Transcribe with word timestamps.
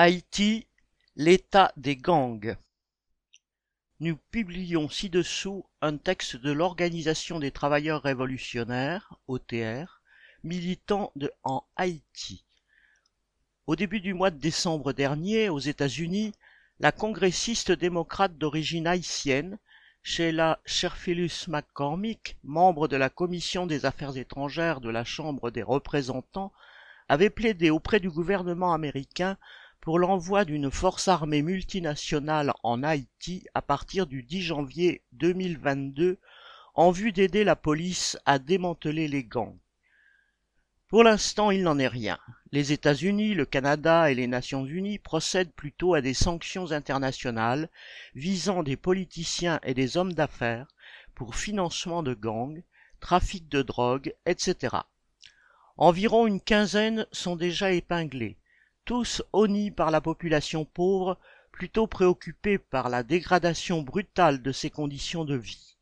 Haïti, 0.00 0.68
l'état 1.16 1.72
des 1.76 1.96
gangs. 1.96 2.56
Nous 3.98 4.16
publions 4.30 4.88
ci-dessous 4.88 5.66
un 5.80 5.96
texte 5.96 6.36
de 6.36 6.52
l'Organisation 6.52 7.40
des 7.40 7.50
travailleurs 7.50 8.02
révolutionnaires, 8.02 9.18
OTR, 9.26 10.00
militant 10.44 11.10
de, 11.16 11.32
en 11.42 11.64
Haïti. 11.74 12.44
Au 13.66 13.74
début 13.74 13.98
du 13.98 14.14
mois 14.14 14.30
de 14.30 14.38
décembre 14.38 14.92
dernier, 14.92 15.48
aux 15.48 15.58
États-Unis, 15.58 16.32
la 16.78 16.92
congressiste 16.92 17.72
démocrate 17.72 18.38
d'origine 18.38 18.86
haïtienne, 18.86 19.58
Sheila 20.04 20.60
Sherphilus 20.64 21.48
McCormick, 21.48 22.36
membre 22.44 22.86
de 22.86 22.96
la 22.96 23.10
Commission 23.10 23.66
des 23.66 23.84
Affaires 23.84 24.16
étrangères 24.16 24.80
de 24.80 24.90
la 24.90 25.02
Chambre 25.02 25.50
des 25.50 25.64
représentants, 25.64 26.52
avait 27.08 27.30
plaidé 27.30 27.70
auprès 27.70 27.98
du 27.98 28.10
gouvernement 28.10 28.72
américain 28.72 29.36
pour 29.88 29.98
l'envoi 29.98 30.44
d'une 30.44 30.70
force 30.70 31.08
armée 31.08 31.40
multinationale 31.40 32.52
en 32.62 32.82
Haïti 32.82 33.46
à 33.54 33.62
partir 33.62 34.06
du 34.06 34.22
10 34.22 34.42
janvier 34.42 35.00
2022 35.12 36.18
en 36.74 36.90
vue 36.90 37.10
d'aider 37.10 37.42
la 37.42 37.56
police 37.56 38.18
à 38.26 38.38
démanteler 38.38 39.08
les 39.08 39.24
gangs. 39.24 39.56
Pour 40.88 41.04
l'instant, 41.04 41.50
il 41.50 41.62
n'en 41.62 41.78
est 41.78 41.88
rien. 41.88 42.18
Les 42.52 42.72
États-Unis, 42.72 43.32
le 43.32 43.46
Canada 43.46 44.10
et 44.10 44.14
les 44.14 44.26
Nations 44.26 44.66
Unies 44.66 44.98
procèdent 44.98 45.54
plutôt 45.54 45.94
à 45.94 46.02
des 46.02 46.12
sanctions 46.12 46.72
internationales 46.72 47.70
visant 48.14 48.62
des 48.62 48.76
politiciens 48.76 49.58
et 49.62 49.72
des 49.72 49.96
hommes 49.96 50.12
d'affaires 50.12 50.68
pour 51.14 51.34
financement 51.34 52.02
de 52.02 52.12
gangs, 52.12 52.62
trafic 53.00 53.48
de 53.48 53.62
drogue, 53.62 54.12
etc. 54.26 54.76
Environ 55.78 56.26
une 56.26 56.42
quinzaine 56.42 57.06
sont 57.10 57.36
déjà 57.36 57.72
épinglés, 57.72 58.36
tous 58.88 59.22
honnis 59.34 59.70
par 59.70 59.90
la 59.90 60.00
population 60.00 60.64
pauvre, 60.64 61.18
plutôt 61.52 61.86
préoccupée 61.86 62.56
par 62.56 62.88
la 62.88 63.02
dégradation 63.02 63.82
brutale 63.82 64.40
de 64.40 64.50
ses 64.50 64.70
conditions 64.70 65.26
de 65.26 65.36
vie. 65.36 65.76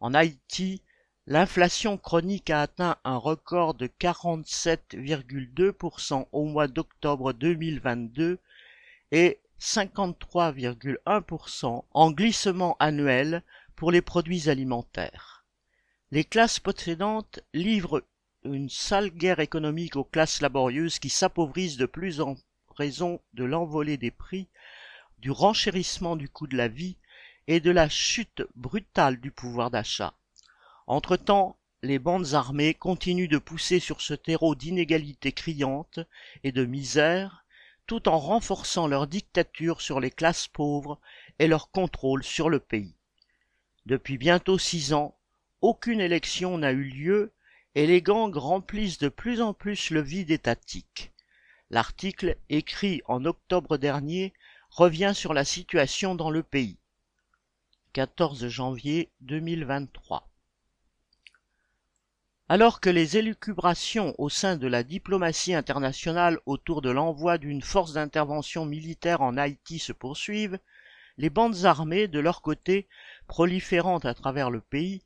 En 0.00 0.12
Haïti, 0.12 0.82
l'inflation 1.28 1.96
chronique 1.96 2.50
a 2.50 2.62
atteint 2.62 2.96
un 3.04 3.16
record 3.16 3.74
de 3.74 3.86
47,2% 3.86 6.26
au 6.32 6.44
mois 6.46 6.66
d'octobre 6.66 7.32
2022 7.32 8.40
et 9.12 9.38
53,1% 9.60 11.84
en 11.92 12.10
glissement 12.10 12.76
annuel 12.80 13.44
pour 13.76 13.92
les 13.92 14.02
produits 14.02 14.50
alimentaires. 14.50 15.44
Les 16.10 16.24
classes 16.24 16.58
possédantes 16.58 17.38
livrent 17.54 18.02
une 18.44 18.68
sale 18.68 19.10
guerre 19.10 19.40
économique 19.40 19.96
aux 19.96 20.04
classes 20.04 20.40
laborieuses 20.40 20.98
qui 20.98 21.08
s'appauvrissent 21.08 21.76
de 21.76 21.86
plus 21.86 22.20
en 22.20 22.36
raison 22.76 23.20
de 23.34 23.44
l'envolée 23.44 23.96
des 23.96 24.10
prix, 24.10 24.48
du 25.18 25.30
renchérissement 25.30 26.16
du 26.16 26.28
coût 26.28 26.46
de 26.46 26.56
la 26.56 26.68
vie 26.68 26.96
et 27.46 27.60
de 27.60 27.70
la 27.70 27.88
chute 27.88 28.42
brutale 28.56 29.20
du 29.20 29.30
pouvoir 29.30 29.70
d'achat. 29.70 30.14
Entre-temps, 30.86 31.56
les 31.82 31.98
bandes 31.98 32.34
armées 32.34 32.74
continuent 32.74 33.28
de 33.28 33.38
pousser 33.38 33.80
sur 33.80 34.00
ce 34.00 34.14
terreau 34.14 34.54
d'inégalités 34.54 35.32
criantes 35.32 36.00
et 36.44 36.52
de 36.52 36.64
misère, 36.64 37.44
tout 37.86 38.08
en 38.08 38.18
renforçant 38.18 38.86
leur 38.86 39.06
dictature 39.06 39.80
sur 39.80 40.00
les 40.00 40.10
classes 40.10 40.48
pauvres 40.48 41.00
et 41.38 41.46
leur 41.46 41.70
contrôle 41.70 42.22
sur 42.22 42.48
le 42.48 42.60
pays. 42.60 42.94
Depuis 43.86 44.18
bientôt 44.18 44.58
six 44.58 44.92
ans, 44.92 45.16
aucune 45.60 46.00
élection 46.00 46.58
n'a 46.58 46.72
eu 46.72 46.84
lieu 46.84 47.32
et 47.74 47.86
les 47.86 48.02
gangs 48.02 48.36
remplissent 48.36 48.98
de 48.98 49.08
plus 49.08 49.40
en 49.40 49.54
plus 49.54 49.90
le 49.90 50.00
vide 50.00 50.30
étatique. 50.30 51.12
L'article, 51.70 52.36
écrit 52.50 53.00
en 53.06 53.24
octobre 53.24 53.78
dernier, 53.78 54.34
revient 54.70 55.12
sur 55.14 55.32
la 55.32 55.44
situation 55.44 56.14
dans 56.14 56.30
le 56.30 56.42
pays. 56.42 56.78
14 57.94 58.48
janvier 58.48 59.10
2023. 59.20 60.28
Alors 62.48 62.80
que 62.80 62.90
les 62.90 63.16
élucubrations 63.16 64.14
au 64.18 64.28
sein 64.28 64.56
de 64.56 64.66
la 64.66 64.82
diplomatie 64.82 65.54
internationale 65.54 66.38
autour 66.44 66.82
de 66.82 66.90
l'envoi 66.90 67.38
d'une 67.38 67.62
force 67.62 67.94
d'intervention 67.94 68.66
militaire 68.66 69.22
en 69.22 69.38
Haïti 69.38 69.78
se 69.78 69.92
poursuivent, 69.92 70.58
les 71.16 71.30
bandes 71.30 71.64
armées, 71.64 72.08
de 72.08 72.18
leur 72.18 72.42
côté, 72.42 72.88
proliférant 73.26 73.98
à 73.98 74.12
travers 74.12 74.50
le 74.50 74.60
pays, 74.60 75.02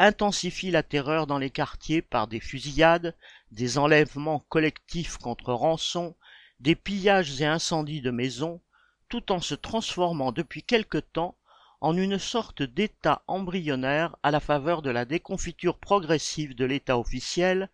intensifie 0.00 0.70
la 0.70 0.82
terreur 0.82 1.26
dans 1.26 1.36
les 1.36 1.50
quartiers 1.50 2.00
par 2.00 2.26
des 2.26 2.40
fusillades, 2.40 3.14
des 3.50 3.76
enlèvements 3.76 4.46
collectifs 4.48 5.18
contre 5.18 5.52
rançon, 5.52 6.16
des 6.58 6.74
pillages 6.74 7.38
et 7.42 7.46
incendies 7.46 8.00
de 8.00 8.10
maisons, 8.10 8.62
tout 9.10 9.30
en 9.30 9.40
se 9.40 9.54
transformant 9.54 10.32
depuis 10.32 10.62
quelque 10.62 10.96
temps 10.96 11.36
en 11.82 11.94
une 11.96 12.18
sorte 12.18 12.62
d'État 12.62 13.22
embryonnaire 13.26 14.16
à 14.22 14.30
la 14.30 14.40
faveur 14.40 14.80
de 14.80 14.88
la 14.88 15.04
déconfiture 15.04 15.78
progressive 15.78 16.54
de 16.54 16.64
l'État 16.64 16.98
officiel, 16.98 17.68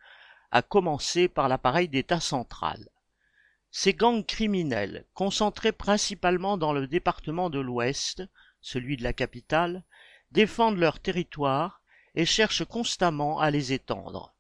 à 0.51 0.63
commencer 0.63 1.29
par 1.29 1.49
l'appareil 1.49 1.89
d'État 1.89 2.21
central. 2.21 2.89
Ces 3.71 3.95
gangs 3.95 4.27
criminels, 4.27 5.05
concentrés 5.15 5.73
principalement 5.73 6.57
dans 6.57 6.73
le 6.73 6.89
département 6.89 7.51
de 7.51 7.61
l'Ouest, 7.61 8.25
celui 8.61 8.97
de 8.97 9.05
la 9.05 9.13
capitale, 9.13 9.85
défendent 10.33 10.79
leur 10.79 10.99
territoire 10.99 11.76
et 12.16 12.25
cherchent 12.27 12.65
constamment 12.65 13.38
à 13.38 13.50
les 13.50 13.72
étendre. 13.72 14.34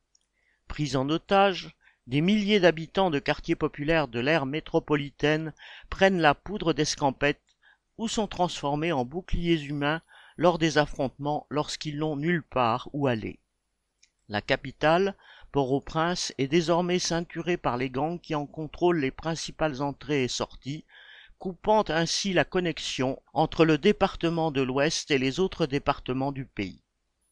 Pris 0.66 0.96
en 0.96 1.08
otage, 1.08 1.76
des 2.06 2.20
milliers 2.20 2.60
d'habitants 2.60 3.10
de 3.10 3.18
quartiers 3.18 3.56
populaires 3.56 4.08
de 4.08 4.20
l'ère 4.20 4.46
métropolitaine 4.46 5.52
prennent 5.90 6.20
la 6.20 6.34
poudre 6.34 6.72
d'escampette 6.72 7.42
ou 7.98 8.08
sont 8.08 8.26
transformés 8.26 8.92
en 8.92 9.04
boucliers 9.04 9.62
humains 9.62 10.02
lors 10.36 10.58
des 10.58 10.78
affrontements 10.78 11.46
lorsqu'ils 11.50 11.98
n'ont 11.98 12.16
nulle 12.16 12.42
part 12.42 12.88
où 12.92 13.06
aller. 13.06 13.38
La 14.28 14.40
capitale, 14.40 15.14
Port-au-Prince, 15.52 16.34
est 16.38 16.48
désormais 16.48 16.98
ceinturée 16.98 17.56
par 17.56 17.76
les 17.76 17.90
gangs 17.90 18.20
qui 18.20 18.34
en 18.34 18.46
contrôlent 18.46 19.00
les 19.00 19.10
principales 19.10 19.82
entrées 19.82 20.24
et 20.24 20.28
sorties, 20.28 20.84
coupant 21.38 21.84
ainsi 21.88 22.32
la 22.32 22.44
connexion 22.44 23.22
entre 23.32 23.64
le 23.64 23.78
département 23.78 24.50
de 24.50 24.62
l'Ouest 24.62 25.10
et 25.10 25.18
les 25.18 25.40
autres 25.40 25.66
départements 25.66 26.32
du 26.32 26.44
pays. 26.44 26.82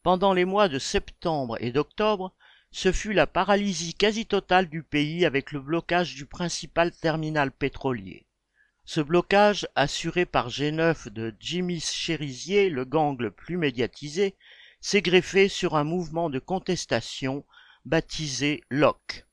Pendant 0.05 0.33
les 0.33 0.45
mois 0.45 0.69
de 0.69 0.77
septembre 0.77 1.57
et 1.61 1.71
d'octobre, 1.71 2.31
ce 2.69 2.91
fut 2.91 3.11
la 3.11 3.25
paralysie 3.25 3.95
quasi 3.95 4.27
totale 4.27 4.69
du 4.69 4.83
pays 4.83 5.25
avec 5.25 5.51
le 5.51 5.59
blocage 5.59 6.13
du 6.13 6.27
principal 6.27 6.91
terminal 6.91 7.51
pétrolier. 7.51 8.27
Ce 8.83 9.01
blocage, 9.01 9.67
assuré 9.73 10.27
par 10.27 10.49
G9 10.49 11.09
de 11.09 11.33
Jimmy 11.39 11.79
Cherizier, 11.79 12.69
le 12.69 12.85
gang 12.85 13.19
le 13.19 13.31
plus 13.31 13.57
médiatisé, 13.57 14.35
s'est 14.79 15.01
greffé 15.01 15.49
sur 15.49 15.75
un 15.75 15.83
mouvement 15.83 16.29
de 16.29 16.37
contestation 16.37 17.43
baptisé 17.83 18.61
LOC. 18.69 19.25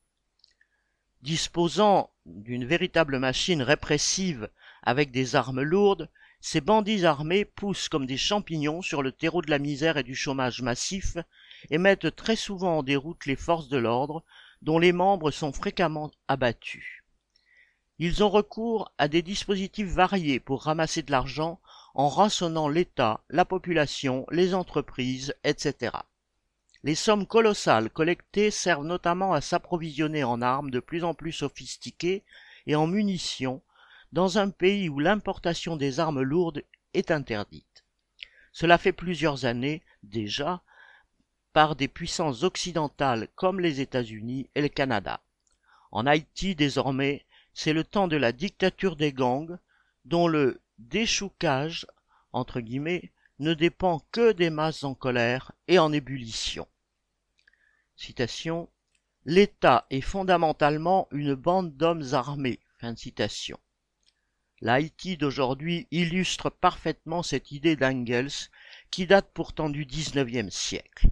Disposant 1.20 2.08
d'une 2.24 2.64
véritable 2.64 3.18
machine 3.18 3.60
répressive 3.60 4.48
avec 4.82 5.10
des 5.10 5.36
armes 5.36 5.60
lourdes, 5.60 6.08
ces 6.44 6.60
bandits 6.60 7.06
armés 7.06 7.44
poussent 7.44 7.88
comme 7.88 8.04
des 8.04 8.16
champignons 8.16 8.82
sur 8.82 9.00
le 9.00 9.12
terreau 9.12 9.42
de 9.42 9.50
la 9.50 9.60
misère 9.60 9.96
et 9.96 10.02
du 10.02 10.16
chômage 10.16 10.60
massif 10.60 11.16
et 11.70 11.78
mettent 11.78 12.16
très 12.16 12.34
souvent 12.34 12.78
en 12.78 12.82
déroute 12.82 13.26
les 13.26 13.36
forces 13.36 13.68
de 13.68 13.78
l'ordre, 13.78 14.24
dont 14.60 14.80
les 14.80 14.90
membres 14.90 15.30
sont 15.30 15.52
fréquemment 15.52 16.10
abattus. 16.26 17.04
Ils 18.00 18.24
ont 18.24 18.28
recours 18.28 18.90
à 18.98 19.06
des 19.06 19.22
dispositifs 19.22 19.86
variés 19.86 20.40
pour 20.40 20.64
ramasser 20.64 21.02
de 21.02 21.12
l'argent 21.12 21.60
en 21.94 22.08
rançonnant 22.08 22.68
l'État, 22.68 23.20
la 23.30 23.44
population, 23.44 24.26
les 24.32 24.52
entreprises, 24.52 25.36
etc. 25.44 25.92
Les 26.82 26.96
sommes 26.96 27.28
colossales 27.28 27.88
collectées 27.88 28.50
servent 28.50 28.84
notamment 28.84 29.32
à 29.32 29.40
s'approvisionner 29.40 30.24
en 30.24 30.42
armes 30.42 30.72
de 30.72 30.80
plus 30.80 31.04
en 31.04 31.14
plus 31.14 31.30
sophistiquées 31.30 32.24
et 32.66 32.74
en 32.74 32.88
munitions 32.88 33.62
dans 34.12 34.38
un 34.38 34.50
pays 34.50 34.88
où 34.88 34.98
l'importation 34.98 35.76
des 35.76 36.00
armes 36.00 36.22
lourdes 36.22 36.62
est 36.94 37.10
interdite. 37.10 37.84
Cela 38.52 38.78
fait 38.78 38.92
plusieurs 38.92 39.46
années 39.46 39.82
déjà 40.02 40.62
par 41.52 41.76
des 41.76 41.88
puissances 41.88 42.42
occidentales 42.42 43.28
comme 43.34 43.60
les 43.60 43.80
États-Unis 43.80 44.50
et 44.54 44.62
le 44.62 44.68
Canada. 44.68 45.22
En 45.90 46.06
Haïti 46.06 46.54
désormais, 46.54 47.24
c'est 47.54 47.72
le 47.72 47.84
temps 47.84 48.08
de 48.08 48.16
la 48.16 48.32
dictature 48.32 48.96
des 48.96 49.12
gangs 49.12 49.58
dont 50.04 50.28
le 50.28 50.60
déchoucage 50.78 51.86
entre 52.32 52.60
guillemets 52.60 53.12
ne 53.38 53.54
dépend 53.54 54.00
que 54.12 54.32
des 54.32 54.50
masses 54.50 54.84
en 54.84 54.94
colère 54.94 55.52
et 55.68 55.78
en 55.78 55.92
ébullition. 55.92 56.66
Citation 57.96 58.68
L'État 59.24 59.86
est 59.90 60.00
fondamentalement 60.00 61.06
une 61.12 61.34
bande 61.34 61.76
d'hommes 61.76 62.12
armés. 62.12 62.58
L'Haïti 64.62 65.16
d'aujourd'hui 65.16 65.88
illustre 65.90 66.48
parfaitement 66.48 67.24
cette 67.24 67.50
idée 67.50 67.74
d'Engels 67.74 68.30
qui 68.92 69.08
date 69.08 69.28
pourtant 69.34 69.68
du 69.68 69.84
XIXe 69.84 70.54
siècle. 70.54 71.08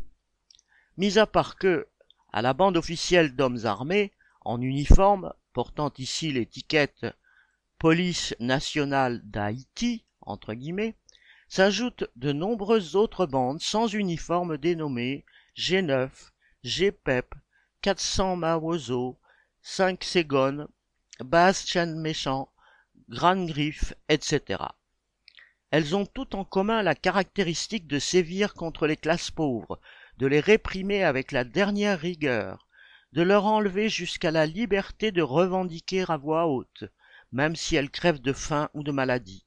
Mis 0.97 1.19
à 1.19 1.27
part 1.27 1.57
que, 1.57 1.89
à 2.33 2.43
la 2.43 2.55
bande 2.55 2.77
officielle 2.77 3.35
d'hommes 3.35 3.67
armés, 3.67 4.13
en 4.43 4.61
uniforme, 4.61 5.35
portant 5.53 5.93
ici 5.99 6.33
l'étiquette 6.33 7.07
police 7.81 8.37
nationale 8.39 9.21
d'Haïti, 9.25 10.05
s'ajoutent 11.49 12.09
de 12.15 12.31
nombreuses 12.31 12.95
autres 12.95 13.27
bandes 13.27 13.61
sans 13.61 13.89
uniforme 13.89 14.59
dénommées 14.59 15.25
G9, 15.57 16.09
GPEP, 16.63 17.35
400 17.83 18.37
Mawozo, 18.37 19.19
5 19.63 20.05
Ségone, 20.05 20.69
Basse 21.19 21.67
Chaîne 21.67 21.99
Méchant, 21.99 22.49
Grande 23.11 23.49
Griffe, 23.49 23.93
etc. 24.09 24.63
Elles 25.73 25.97
ont 25.97 26.07
toutes 26.07 26.37
en 26.37 26.45
commun 26.45 26.81
la 26.85 26.95
caractéristique 26.95 27.89
de 27.89 27.99
sévir 27.99 28.55
contre 28.55 28.87
les 28.87 28.97
classes 28.97 29.33
pauvres, 29.33 29.81
de 30.19 30.29
les 30.29 30.39
réprimer 30.39 31.03
avec 31.03 31.33
la 31.33 31.43
dernière 31.43 31.99
rigueur, 31.99 32.69
de 33.13 33.23
leur 33.23 33.47
enlever 33.47 33.89
jusqu'à 33.89 34.31
la 34.31 34.47
liberté 34.47 35.11
de 35.11 35.23
revendiquer 35.23 36.05
à 36.07 36.17
voix 36.17 36.47
haute, 36.47 36.85
même 37.33 37.57
si 37.57 37.75
elles 37.75 37.91
crèvent 37.91 38.21
de 38.21 38.33
faim 38.33 38.69
ou 38.75 38.85
de 38.85 38.93
maladie. 38.93 39.45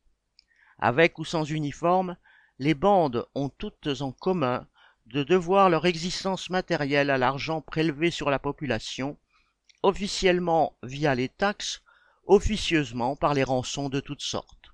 Avec 0.77 1.17
ou 1.17 1.23
sans 1.23 1.49
uniforme, 1.49 2.17
les 2.59 2.73
bandes 2.73 3.25
ont 3.33 3.47
toutes 3.47 4.01
en 4.01 4.11
commun 4.11 4.67
de 5.05 5.23
devoir 5.23 5.69
leur 5.69 5.85
existence 5.85 6.49
matérielle 6.49 7.09
à 7.09 7.17
l'argent 7.17 7.61
prélevé 7.61 8.11
sur 8.11 8.29
la 8.29 8.39
population, 8.39 9.17
officiellement 9.83 10.75
via 10.83 11.15
les 11.15 11.29
taxes, 11.29 11.81
officieusement 12.25 13.15
par 13.15 13.33
les 13.33 13.43
rançons 13.43 13.89
de 13.89 13.99
toutes 13.99 14.21
sortes. 14.21 14.73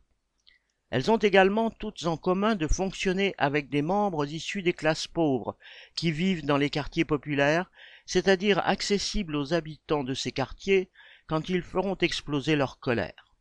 Elles 0.92 1.12
ont 1.12 1.18
également 1.18 1.70
toutes 1.70 2.06
en 2.06 2.18
commun 2.18 2.56
de 2.56 2.68
fonctionner 2.68 3.36
avec 3.38 3.70
des 3.70 3.84
membres 3.84 4.26
issus 4.26 4.64
des 4.64 4.74
classes 4.74 5.08
pauvres, 5.08 5.56
qui 5.96 6.12
vivent 6.12 6.46
dans 6.46 6.58
les 6.58 6.70
quartiers 6.70 7.06
populaires, 7.06 7.70
c'est-à-dire 8.06 8.60
accessibles 8.68 9.36
aux 9.36 9.54
habitants 9.54 10.04
de 10.04 10.16
ces 10.16 10.32
quartiers 10.32 10.90
quand 11.28 11.48
ils 11.50 11.62
feront 11.62 11.96
exploser 11.98 12.56
leur 12.56 12.80
colère. 12.80 13.36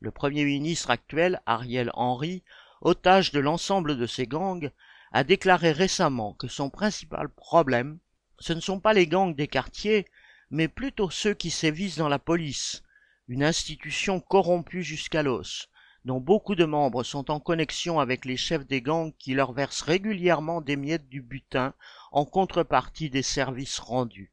Le 0.00 0.10
Premier 0.10 0.44
ministre 0.44 0.90
actuel, 0.90 1.42
Ariel 1.44 1.90
Henry, 1.92 2.42
otage 2.80 3.30
de 3.32 3.40
l'ensemble 3.40 3.98
de 3.98 4.06
ces 4.06 4.26
gangs, 4.26 4.70
a 5.12 5.24
déclaré 5.24 5.72
récemment 5.72 6.34
que 6.34 6.48
son 6.48 6.70
principal 6.70 7.28
problème, 7.28 7.98
ce 8.38 8.52
ne 8.52 8.60
sont 8.60 8.80
pas 8.80 8.92
les 8.92 9.06
gangs 9.06 9.34
des 9.34 9.48
quartiers, 9.48 10.06
mais 10.50 10.68
plutôt 10.68 11.10
ceux 11.10 11.34
qui 11.34 11.50
sévissent 11.50 11.96
dans 11.98 12.08
la 12.08 12.18
police, 12.18 12.82
une 13.28 13.42
institution 13.42 14.20
corrompue 14.20 14.82
jusqu'à 14.82 15.22
l'os, 15.22 15.68
dont 16.04 16.20
beaucoup 16.20 16.54
de 16.54 16.64
membres 16.64 17.02
sont 17.02 17.30
en 17.30 17.40
connexion 17.40 17.98
avec 17.98 18.24
les 18.24 18.36
chefs 18.36 18.66
des 18.66 18.80
gangs 18.80 19.12
qui 19.18 19.34
leur 19.34 19.52
versent 19.52 19.82
régulièrement 19.82 20.60
des 20.60 20.76
miettes 20.76 21.08
du 21.08 21.20
butin 21.20 21.74
en 22.12 22.24
contrepartie 22.24 23.10
des 23.10 23.22
services 23.22 23.80
rendus. 23.80 24.30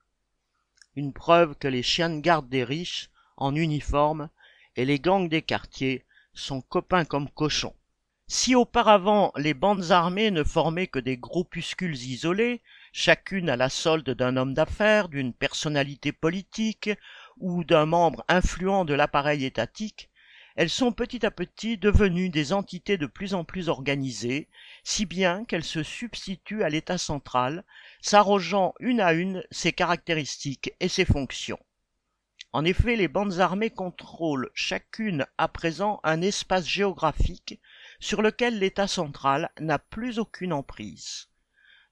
Une 0.95 1.13
preuve 1.13 1.55
que 1.55 1.67
les 1.67 1.81
chiens 1.81 2.11
de 2.11 2.19
garde 2.19 2.47
des 2.49 2.63
riches, 2.63 3.09
en 3.37 3.55
uniforme, 3.55 4.29
et 4.75 4.85
les 4.85 4.99
gangs 4.99 5.27
des 5.27 5.41
quartiers 5.41 6.05
sont 6.33 6.61
copains 6.61 7.05
comme 7.05 7.29
cochons. 7.29 7.75
Si 8.27 8.55
auparavant 8.55 9.31
les 9.35 9.53
bandes 9.53 9.91
armées 9.91 10.31
ne 10.31 10.43
formaient 10.43 10.87
que 10.87 10.99
des 10.99 11.17
groupuscules 11.17 11.95
isolés, 11.95 12.61
chacune 12.91 13.49
à 13.49 13.55
la 13.55 13.69
solde 13.69 14.09
d'un 14.11 14.37
homme 14.37 14.53
d'affaires, 14.53 15.09
d'une 15.09 15.33
personnalité 15.33 16.11
politique 16.11 16.91
ou 17.39 17.63
d'un 17.63 17.85
membre 17.85 18.23
influent 18.27 18.85
de 18.85 18.93
l'appareil 18.93 19.45
étatique, 19.45 20.09
elles 20.55 20.69
sont 20.69 20.91
petit 20.91 21.25
à 21.25 21.31
petit 21.31 21.77
devenues 21.77 22.29
des 22.29 22.53
entités 22.53 22.97
de 22.97 23.07
plus 23.07 23.33
en 23.33 23.43
plus 23.43 23.69
organisées, 23.69 24.47
si 24.83 25.05
bien 25.05 25.45
qu'elles 25.45 25.63
se 25.63 25.81
substituent 25.81 26.63
à 26.63 26.69
l'État 26.69 26.99
central, 26.99 27.63
s'arrogeant 28.01 28.75
une 28.79 29.01
à 29.01 29.13
une 29.13 29.43
ses 29.49 29.73
caractéristiques 29.73 30.73
et 30.79 30.89
ses 30.89 31.05
fonctions. 31.05 31.59
En 32.51 32.65
effet, 32.65 32.95
les 32.95 33.07
bandes 33.07 33.39
armées 33.39 33.71
contrôlent 33.71 34.51
chacune 34.53 35.25
à 35.39 35.47
présent 35.47 35.99
un 36.03 36.21
espace 36.21 36.67
géographique 36.67 37.59
sur 37.99 38.21
lequel 38.21 38.59
l'État 38.59 38.87
central 38.87 39.49
n'a 39.59 39.79
plus 39.79 40.19
aucune 40.19 40.53
emprise. 40.53 41.29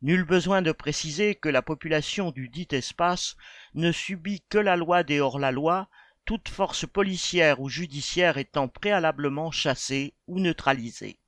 Nul 0.02 0.24
besoin 0.24 0.62
de 0.62 0.72
préciser 0.72 1.36
que 1.36 1.50
la 1.50 1.62
population 1.62 2.32
du 2.32 2.50
dit 2.50 2.68
espace 2.72 3.36
ne 3.76 3.92
subit 3.92 4.42
que 4.50 4.58
la 4.58 4.76
loi 4.76 5.04
des 5.04 5.20
hors-la-loi, 5.20 5.90
toute 6.26 6.50
force 6.50 6.88
policière 6.88 7.60
ou 7.62 7.70
judiciaire 7.70 8.38
étant 8.38 8.68
préalablement 8.68 9.52
chassée 9.52 10.16
ou 10.28 10.40
neutralisée. 10.40 11.20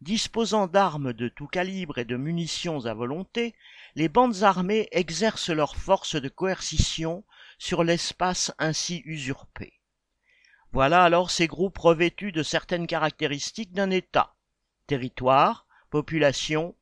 Disposant 0.00 0.66
d'armes 0.66 1.12
de 1.12 1.28
tout 1.28 1.46
calibre 1.46 1.98
et 1.98 2.04
de 2.04 2.16
munitions 2.16 2.86
à 2.86 2.94
volonté, 2.94 3.54
les 3.94 4.08
bandes 4.08 4.42
armées 4.42 4.88
exercent 4.92 5.50
leur 5.50 5.76
force 5.76 6.14
de 6.14 6.28
coercition 6.28 7.24
sur 7.58 7.84
l'espace 7.84 8.52
ainsi 8.58 9.02
usurpé. 9.04 9.72
Voilà 10.72 11.02
alors 11.02 11.30
ces 11.30 11.46
groupes 11.46 11.78
revêtus 11.78 12.30
de 12.32 12.42
certaines 12.42 12.86
caractéristiques 12.86 13.72
d'un 13.72 13.90
État 13.90 14.34
territoire, 14.86 15.66
population, 15.90 16.74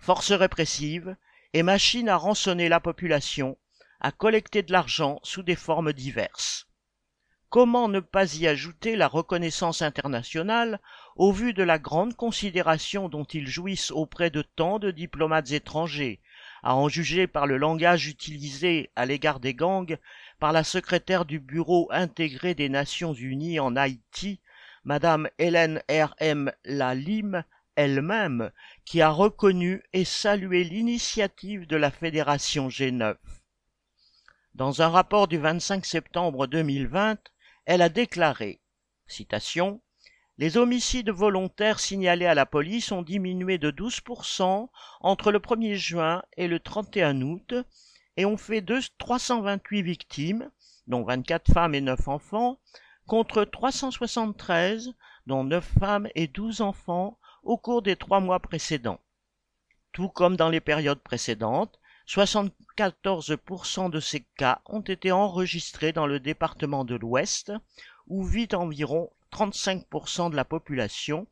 force 0.00 0.32
répressive 0.32 1.14
et 1.52 1.62
machine 1.62 2.08
à 2.08 2.16
rançonner 2.16 2.68
la 2.68 2.80
population, 2.80 3.58
à 4.00 4.12
collecter 4.12 4.62
de 4.62 4.72
l'argent 4.72 5.20
sous 5.22 5.42
des 5.42 5.56
formes 5.56 5.92
diverses. 5.92 6.66
Comment 7.50 7.88
ne 7.88 8.00
pas 8.00 8.36
y 8.36 8.46
ajouter 8.46 8.96
la 8.96 9.08
reconnaissance 9.08 9.82
internationale 9.82 10.80
au 11.16 11.32
vu 11.32 11.52
de 11.52 11.64
la 11.64 11.78
grande 11.78 12.14
considération 12.14 13.08
dont 13.08 13.24
ils 13.24 13.48
jouissent 13.48 13.90
auprès 13.90 14.30
de 14.30 14.42
tant 14.42 14.78
de 14.78 14.90
diplomates 14.90 15.50
étrangers, 15.50 16.20
à 16.62 16.76
en 16.76 16.88
juger 16.88 17.26
par 17.26 17.46
le 17.46 17.56
langage 17.56 18.06
utilisé 18.06 18.90
à 18.94 19.04
l'égard 19.04 19.40
des 19.40 19.54
gangs 19.54 19.98
par 20.38 20.52
la 20.52 20.64
secrétaire 20.64 21.24
du 21.24 21.40
Bureau 21.40 21.88
intégré 21.90 22.54
des 22.54 22.68
Nations 22.68 23.12
Unies 23.12 23.60
en 23.60 23.76
Haïti, 23.76 24.40
Madame 24.84 25.28
Hélène 25.38 25.82
R. 25.90 26.14
M. 26.18 26.52
Lalim, 26.64 27.44
elle-même, 27.80 28.50
qui 28.84 29.00
a 29.00 29.08
reconnu 29.08 29.82
et 29.92 30.04
salué 30.04 30.64
l'initiative 30.64 31.66
de 31.66 31.76
la 31.76 31.90
Fédération 31.90 32.68
G9. 32.68 33.16
Dans 34.54 34.82
un 34.82 34.88
rapport 34.88 35.28
du 35.28 35.38
25 35.38 35.86
septembre 35.86 36.46
2020, 36.46 37.18
elle 37.64 37.80
a 37.80 37.88
déclaré, 37.88 38.60
citation, 39.06 39.80
les 40.36 40.56
homicides 40.56 41.10
volontaires 41.10 41.80
signalés 41.80 42.26
à 42.26 42.34
la 42.34 42.46
police 42.46 42.92
ont 42.92 43.02
diminué 43.02 43.56
de 43.56 43.70
12% 43.70 44.68
entre 45.00 45.32
le 45.32 45.38
1er 45.38 45.74
juin 45.74 46.22
et 46.36 46.48
le 46.48 46.60
31 46.60 47.22
août 47.22 47.54
et 48.16 48.26
ont 48.26 48.36
fait 48.36 48.64
328 48.98 49.82
victimes, 49.82 50.50
dont 50.86 51.04
24 51.04 51.52
femmes 51.52 51.74
et 51.74 51.80
9 51.80 52.08
enfants, 52.08 52.58
contre 53.06 53.44
373, 53.44 54.94
dont 55.26 55.44
9 55.44 55.64
femmes 55.78 56.08
et 56.14 56.26
12 56.26 56.60
enfants, 56.60 57.18
au 57.42 57.56
cours 57.56 57.82
des 57.82 57.96
trois 57.96 58.20
mois 58.20 58.40
précédents. 58.40 59.00
Tout 59.92 60.08
comme 60.08 60.36
dans 60.36 60.48
les 60.48 60.60
périodes 60.60 61.00
précédentes, 61.00 61.80
74% 62.06 63.90
de 63.90 64.00
ces 64.00 64.26
cas 64.36 64.60
ont 64.66 64.80
été 64.80 65.12
enregistrés 65.12 65.92
dans 65.92 66.06
le 66.06 66.20
département 66.20 66.84
de 66.84 66.96
l'Ouest, 66.96 67.52
où 68.06 68.24
vit 68.24 68.48
environ 68.52 69.10
35% 69.32 70.30
de 70.30 70.36
la 70.36 70.44
population 70.44 71.26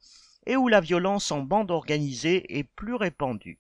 et 0.47 0.57
où 0.57 0.69
la 0.69 0.81
violence 0.81 1.31
en 1.31 1.41
bande 1.41 1.71
organisée 1.71 2.59
est 2.59 2.65
plus 2.65 2.95
répandue. 2.95 3.59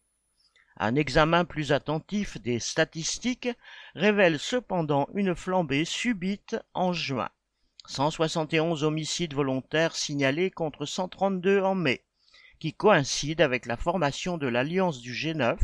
Un 0.76 0.94
examen 0.94 1.44
plus 1.44 1.72
attentif 1.72 2.40
des 2.40 2.60
statistiques 2.60 3.48
révèle 3.94 4.38
cependant 4.38 5.08
une 5.12 5.34
flambée 5.34 5.84
subite 5.84 6.56
en 6.72 6.92
juin. 6.92 7.28
171 7.86 8.84
homicides 8.84 9.34
volontaires 9.34 9.96
signalés 9.96 10.50
contre 10.52 10.86
132 10.86 11.62
en 11.62 11.74
mai, 11.74 12.04
qui 12.58 12.72
coïncide 12.72 13.40
avec 13.40 13.66
la 13.66 13.76
formation 13.76 14.38
de 14.38 14.46
l'alliance 14.46 15.00
du 15.00 15.12
G9 15.12 15.58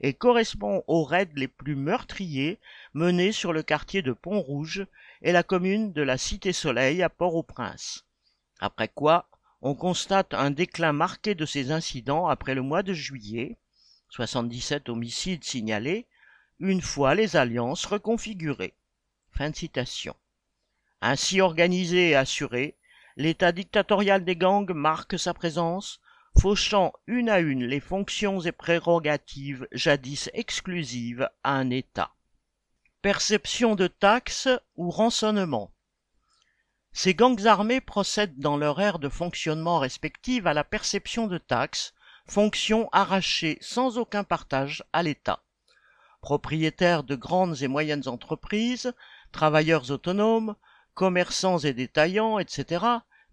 et 0.00 0.12
correspond 0.12 0.82
aux 0.86 1.04
raids 1.04 1.28
les 1.34 1.48
plus 1.48 1.76
meurtriers 1.76 2.58
menés 2.94 3.32
sur 3.32 3.52
le 3.52 3.62
quartier 3.62 4.02
de 4.02 4.12
Pont-Rouge 4.12 4.86
et 5.22 5.32
la 5.32 5.42
commune 5.42 5.92
de 5.92 6.02
la 6.02 6.18
Cité-Soleil 6.18 7.02
à 7.02 7.08
Port-au-Prince. 7.08 8.04
Après 8.58 8.88
quoi, 8.88 9.28
on 9.62 9.74
constate 9.74 10.34
un 10.34 10.50
déclin 10.50 10.92
marqué 10.92 11.34
de 11.34 11.46
ces 11.46 11.72
incidents 11.72 12.28
après 12.28 12.54
le 12.54 12.62
mois 12.62 12.82
de 12.82 12.92
juillet, 12.92 13.56
77 14.10 14.88
homicides 14.88 15.44
signalés, 15.44 16.06
une 16.58 16.82
fois 16.82 17.14
les 17.14 17.36
alliances 17.36 17.84
reconfigurées. 17.86 18.74
Fin 19.32 19.50
de 19.50 19.56
citation. 19.56 20.14
Ainsi 21.00 21.40
organisé 21.40 22.10
et 22.10 22.16
assuré, 22.16 22.76
l'état 23.16 23.52
dictatorial 23.52 24.24
des 24.24 24.36
gangs 24.36 24.72
marque 24.72 25.18
sa 25.18 25.34
présence, 25.34 26.00
fauchant 26.38 26.92
une 27.06 27.30
à 27.30 27.40
une 27.40 27.64
les 27.64 27.80
fonctions 27.80 28.40
et 28.40 28.52
prérogatives 28.52 29.66
jadis 29.72 30.28
exclusives 30.34 31.28
à 31.42 31.52
un 31.52 31.70
État. 31.70 32.10
Perception 33.00 33.74
de 33.74 33.86
taxes 33.86 34.48
ou 34.76 34.90
rançonnement. 34.90 35.72
Ces 36.92 37.14
gangs 37.14 37.46
armés 37.46 37.80
procèdent 37.80 38.38
dans 38.38 38.56
leur 38.56 38.80
ère 38.80 38.98
de 38.98 39.08
fonctionnement 39.08 39.78
respective 39.78 40.46
à 40.46 40.54
la 40.54 40.64
perception 40.64 41.26
de 41.26 41.38
taxes, 41.38 41.94
fonction 42.26 42.88
arrachée 42.92 43.58
sans 43.60 43.96
aucun 43.96 44.24
partage 44.24 44.84
à 44.92 45.02
l'État. 45.02 45.42
Propriétaires 46.20 47.04
de 47.04 47.14
grandes 47.14 47.62
et 47.62 47.68
moyennes 47.68 48.08
entreprises, 48.08 48.92
travailleurs 49.32 49.90
autonomes, 49.90 50.54
commerçants 50.94 51.58
et 51.58 51.72
détaillants, 51.72 52.38
etc., 52.38 52.84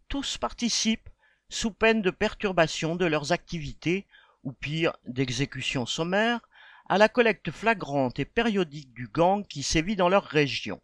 tous 0.07 0.37
participent, 0.37 1.09
sous 1.53 1.71
peine 1.71 2.01
de 2.01 2.09
perturbation 2.09 2.95
de 2.95 3.05
leurs 3.05 3.31
activités, 3.31 4.07
ou 4.43 4.53
pire, 4.53 4.93
d'exécution 5.05 5.85
sommaire, 5.85 6.39
à 6.89 6.97
la 6.97 7.07
collecte 7.07 7.51
flagrante 7.51 8.19
et 8.19 8.25
périodique 8.25 8.91
du 8.93 9.07
gang 9.07 9.45
qui 9.45 9.61
sévit 9.61 9.95
dans 9.95 10.09
leur 10.09 10.23
région. 10.23 10.81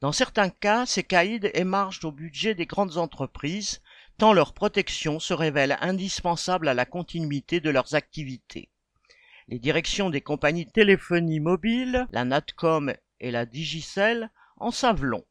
Dans 0.00 0.10
certains 0.10 0.48
cas, 0.48 0.86
ces 0.86 1.04
caïds 1.04 1.50
émargent 1.52 2.04
au 2.04 2.10
budget 2.10 2.54
des 2.54 2.64
grandes 2.64 2.96
entreprises, 2.96 3.82
tant 4.16 4.32
leur 4.32 4.54
protection 4.54 5.20
se 5.20 5.34
révèle 5.34 5.76
indispensable 5.82 6.68
à 6.68 6.74
la 6.74 6.86
continuité 6.86 7.60
de 7.60 7.70
leurs 7.70 7.94
activités. 7.94 8.70
Les 9.48 9.58
directions 9.58 10.08
des 10.08 10.22
compagnies 10.22 10.66
téléphonie 10.66 11.40
mobile, 11.40 12.06
la 12.12 12.24
Natcom 12.24 12.94
et 13.20 13.30
la 13.30 13.44
Digicel, 13.44 14.30
en 14.56 14.70
savent 14.70 15.04
long. 15.04 15.24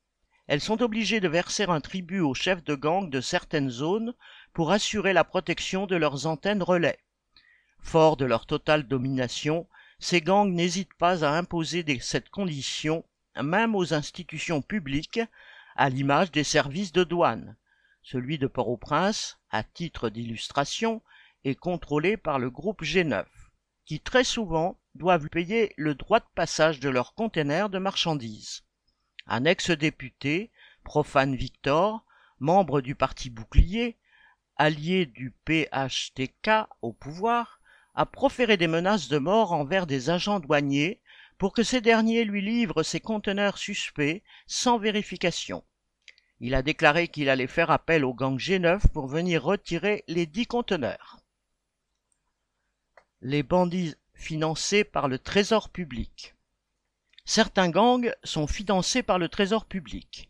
Elles 0.48 0.60
sont 0.60 0.82
obligées 0.82 1.22
de 1.22 1.30
verser 1.30 1.64
un 1.64 1.80
tribut 1.80 2.20
aux 2.20 2.34
chefs 2.34 2.64
de 2.64 2.76
gang 2.76 3.10
de 3.10 3.22
certaines 3.22 3.70
zones 3.70 4.14
pour 4.54 4.72
assurer 4.72 5.14
la 5.14 5.24
protection 5.24 5.88
de 5.88 5.96
leurs 5.96 6.26
antennes 6.26 6.64
relais. 6.64 7.00
Forts 7.80 8.18
de 8.18 8.26
leur 8.26 8.46
totale 8.46 8.88
domination, 8.88 9.68
ces 10.00 10.22
gangs 10.22 10.52
n'hésitent 10.52 10.94
pas 10.96 11.24
à 11.24 11.38
imposer 11.38 11.86
cette 12.00 12.30
condition 12.30 13.04
même 13.42 13.76
aux 13.76 13.94
institutions 13.94 14.62
publiques, 14.62 15.22
à 15.76 15.90
l'image 15.90 16.32
des 16.32 16.44
services 16.44 16.92
de 16.92 17.04
douane. 17.04 17.56
Celui 18.04 18.38
de 18.38 18.48
Port-au-Prince, 18.48 19.40
à 19.52 19.64
titre 19.64 20.10
d'illustration, 20.10 21.02
est 21.46 21.56
contrôlé 21.56 22.18
par 22.18 22.40
le 22.40 22.50
groupe 22.50 22.84
G9, 22.84 23.26
qui 23.86 24.00
très 24.00 24.24
souvent 24.24 24.78
doivent 24.96 25.30
payer 25.30 25.74
le 25.78 25.96
droit 25.96 26.20
de 26.20 26.26
passage 26.36 26.80
de 26.80 26.90
leurs 26.90 27.14
containers 27.14 27.70
de 27.70 27.80
marchandises. 27.80 28.64
Un 29.28 29.46
ex-député, 29.46 30.52
Profane 30.84 31.36
Victor, 31.36 32.04
membre 32.40 32.82
du 32.82 32.96
parti 32.96 33.30
Bouclier, 33.30 33.98
allié 34.62 35.08
du 35.08 35.34
PHTK 35.46 36.68
au 36.84 36.94
pouvoir, 36.94 37.62
a 37.96 38.06
proféré 38.06 38.58
des 38.58 38.68
menaces 38.68 39.08
de 39.08 39.18
mort 39.18 39.54
envers 39.54 39.88
des 39.88 40.12
agents 40.12 40.40
douaniers 40.40 41.02
pour 41.40 41.52
que 41.52 41.64
ces 41.64 41.82
derniers 41.82 42.26
lui 42.26 42.44
livrent 42.44 42.84
ses 42.84 43.00
conteneurs 43.00 43.58
suspects 43.58 44.22
sans 44.46 44.78
vérification. 44.78 45.64
Il 46.40 46.54
a 46.54 46.62
déclaré 46.62 47.08
qu'il 47.08 47.28
allait 47.28 47.48
faire 47.48 47.72
appel 47.72 48.06
au 48.06 48.14
gang 48.14 48.38
G9 48.38 48.88
pour 48.94 49.08
venir 49.08 49.44
retirer 49.44 50.04
les 50.08 50.28
dix 50.28 50.46
conteneurs. 50.46 51.18
Les 53.22 53.42
bandits 53.42 53.96
financés 54.14 54.84
par 54.84 55.08
le 55.08 55.18
trésor 55.18 55.70
public. 55.70 56.36
Certains 57.26 57.70
gangs 57.70 58.14
sont 58.24 58.46
financés 58.46 59.02
par 59.02 59.18
le 59.18 59.28
trésor 59.28 59.66
public. 59.66 60.30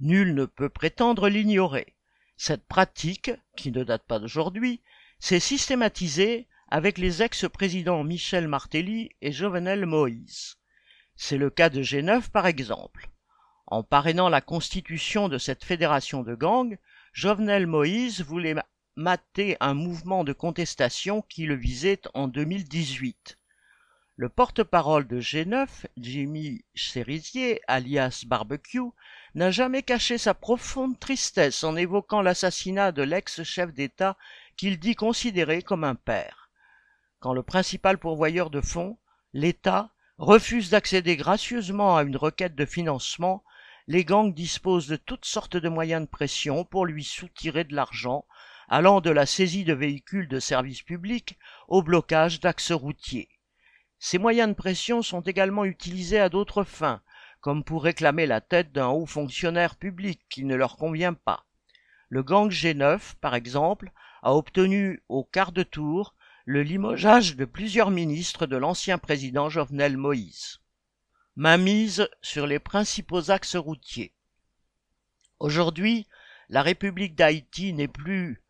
Nul 0.00 0.34
ne 0.34 0.46
peut 0.46 0.68
prétendre 0.68 1.28
l'ignorer. 1.28 1.94
Cette 2.40 2.68
pratique, 2.68 3.32
qui 3.56 3.72
ne 3.72 3.82
date 3.82 4.04
pas 4.04 4.20
d'aujourd'hui, 4.20 4.80
s'est 5.18 5.40
systématisée 5.40 6.46
avec 6.68 6.96
les 6.96 7.20
ex-présidents 7.20 8.04
Michel 8.04 8.46
Martelly 8.46 9.10
et 9.20 9.32
Jovenel 9.32 9.86
Moïse. 9.86 10.56
C'est 11.16 11.36
le 11.36 11.50
cas 11.50 11.68
de 11.68 11.82
G9 11.82 12.30
par 12.30 12.46
exemple. 12.46 13.10
En 13.66 13.82
parrainant 13.82 14.28
la 14.28 14.40
constitution 14.40 15.28
de 15.28 15.36
cette 15.36 15.64
fédération 15.64 16.22
de 16.22 16.36
gangs, 16.36 16.78
Jovenel 17.12 17.66
Moïse 17.66 18.22
voulait 18.22 18.54
mater 18.94 19.56
un 19.58 19.74
mouvement 19.74 20.22
de 20.22 20.32
contestation 20.32 21.22
qui 21.22 21.44
le 21.44 21.56
visait 21.56 22.02
en 22.14 22.28
2018. 22.28 23.36
Le 24.18 24.28
porte-parole 24.28 25.06
de 25.06 25.20
G9, 25.20 25.86
Jimmy 25.96 26.62
Cerisier, 26.74 27.62
alias 27.66 28.24
Barbecue, 28.26 28.90
n'a 29.34 29.50
jamais 29.50 29.82
caché 29.82 30.18
sa 30.18 30.34
profonde 30.34 30.98
tristesse 30.98 31.64
en 31.64 31.76
évoquant 31.76 32.20
l'assassinat 32.20 32.92
de 32.92 33.02
l'ex-chef 33.02 33.72
d'État 33.72 34.18
qu'il 34.58 34.78
dit 34.78 34.96
considérer 34.96 35.62
comme 35.62 35.84
un 35.84 35.94
père 35.94 36.48
quand 37.20 37.32
le 37.32 37.42
principal 37.42 37.98
pourvoyeur 37.98 38.50
de 38.50 38.60
fonds, 38.60 38.98
l'État, 39.32 39.90
refuse 40.18 40.70
d'accéder 40.70 41.16
gracieusement 41.16 41.96
à 41.96 42.02
une 42.02 42.16
requête 42.16 42.54
de 42.54 42.64
financement, 42.64 43.42
les 43.86 44.04
gangs 44.04 44.32
disposent 44.32 44.88
de 44.88 44.96
toutes 44.96 45.24
sortes 45.24 45.56
de 45.56 45.68
moyens 45.68 46.02
de 46.02 46.06
pression 46.06 46.64
pour 46.64 46.86
lui 46.86 47.04
soutirer 47.04 47.64
de 47.64 47.74
l'argent, 47.74 48.24
allant 48.68 49.00
de 49.00 49.10
la 49.10 49.26
saisie 49.26 49.64
de 49.64 49.74
véhicules 49.74 50.28
de 50.28 50.38
service 50.38 50.82
public 50.82 51.38
au 51.66 51.82
blocage 51.82 52.40
d'axes 52.40 52.72
routiers. 52.72 53.28
Ces 53.98 54.18
moyens 54.18 54.48
de 54.48 54.54
pression 54.54 55.02
sont 55.02 55.22
également 55.22 55.64
utilisés 55.64 56.20
à 56.20 56.28
d'autres 56.28 56.64
fins, 56.64 57.02
comme 57.40 57.64
pour 57.64 57.82
réclamer 57.82 58.26
la 58.26 58.40
tête 58.40 58.72
d'un 58.72 58.88
haut 58.88 59.06
fonctionnaire 59.06 59.76
public 59.76 60.20
qui 60.28 60.44
ne 60.44 60.54
leur 60.54 60.76
convient 60.76 61.14
pas. 61.14 61.44
Le 62.08 62.22
gang 62.22 62.50
G9, 62.50 63.16
par 63.20 63.34
exemple, 63.34 63.92
a 64.22 64.34
obtenu 64.34 65.02
au 65.08 65.24
quart 65.24 65.52
de 65.52 65.62
tour 65.62 66.14
le 66.44 66.62
limogeage 66.62 67.36
de 67.36 67.44
plusieurs 67.44 67.90
ministres 67.90 68.46
de 68.46 68.56
l'ancien 68.56 68.98
président 68.98 69.50
Jovenel 69.50 69.96
Moïse. 69.96 70.60
mise 71.36 72.08
sur 72.22 72.46
les 72.46 72.58
principaux 72.58 73.30
axes 73.30 73.56
routiers. 73.56 74.14
Aujourd'hui, 75.40 76.06
la 76.48 76.62
République 76.62 77.14
d'Haïti 77.14 77.72
n'est 77.72 77.88
plus 77.88 78.42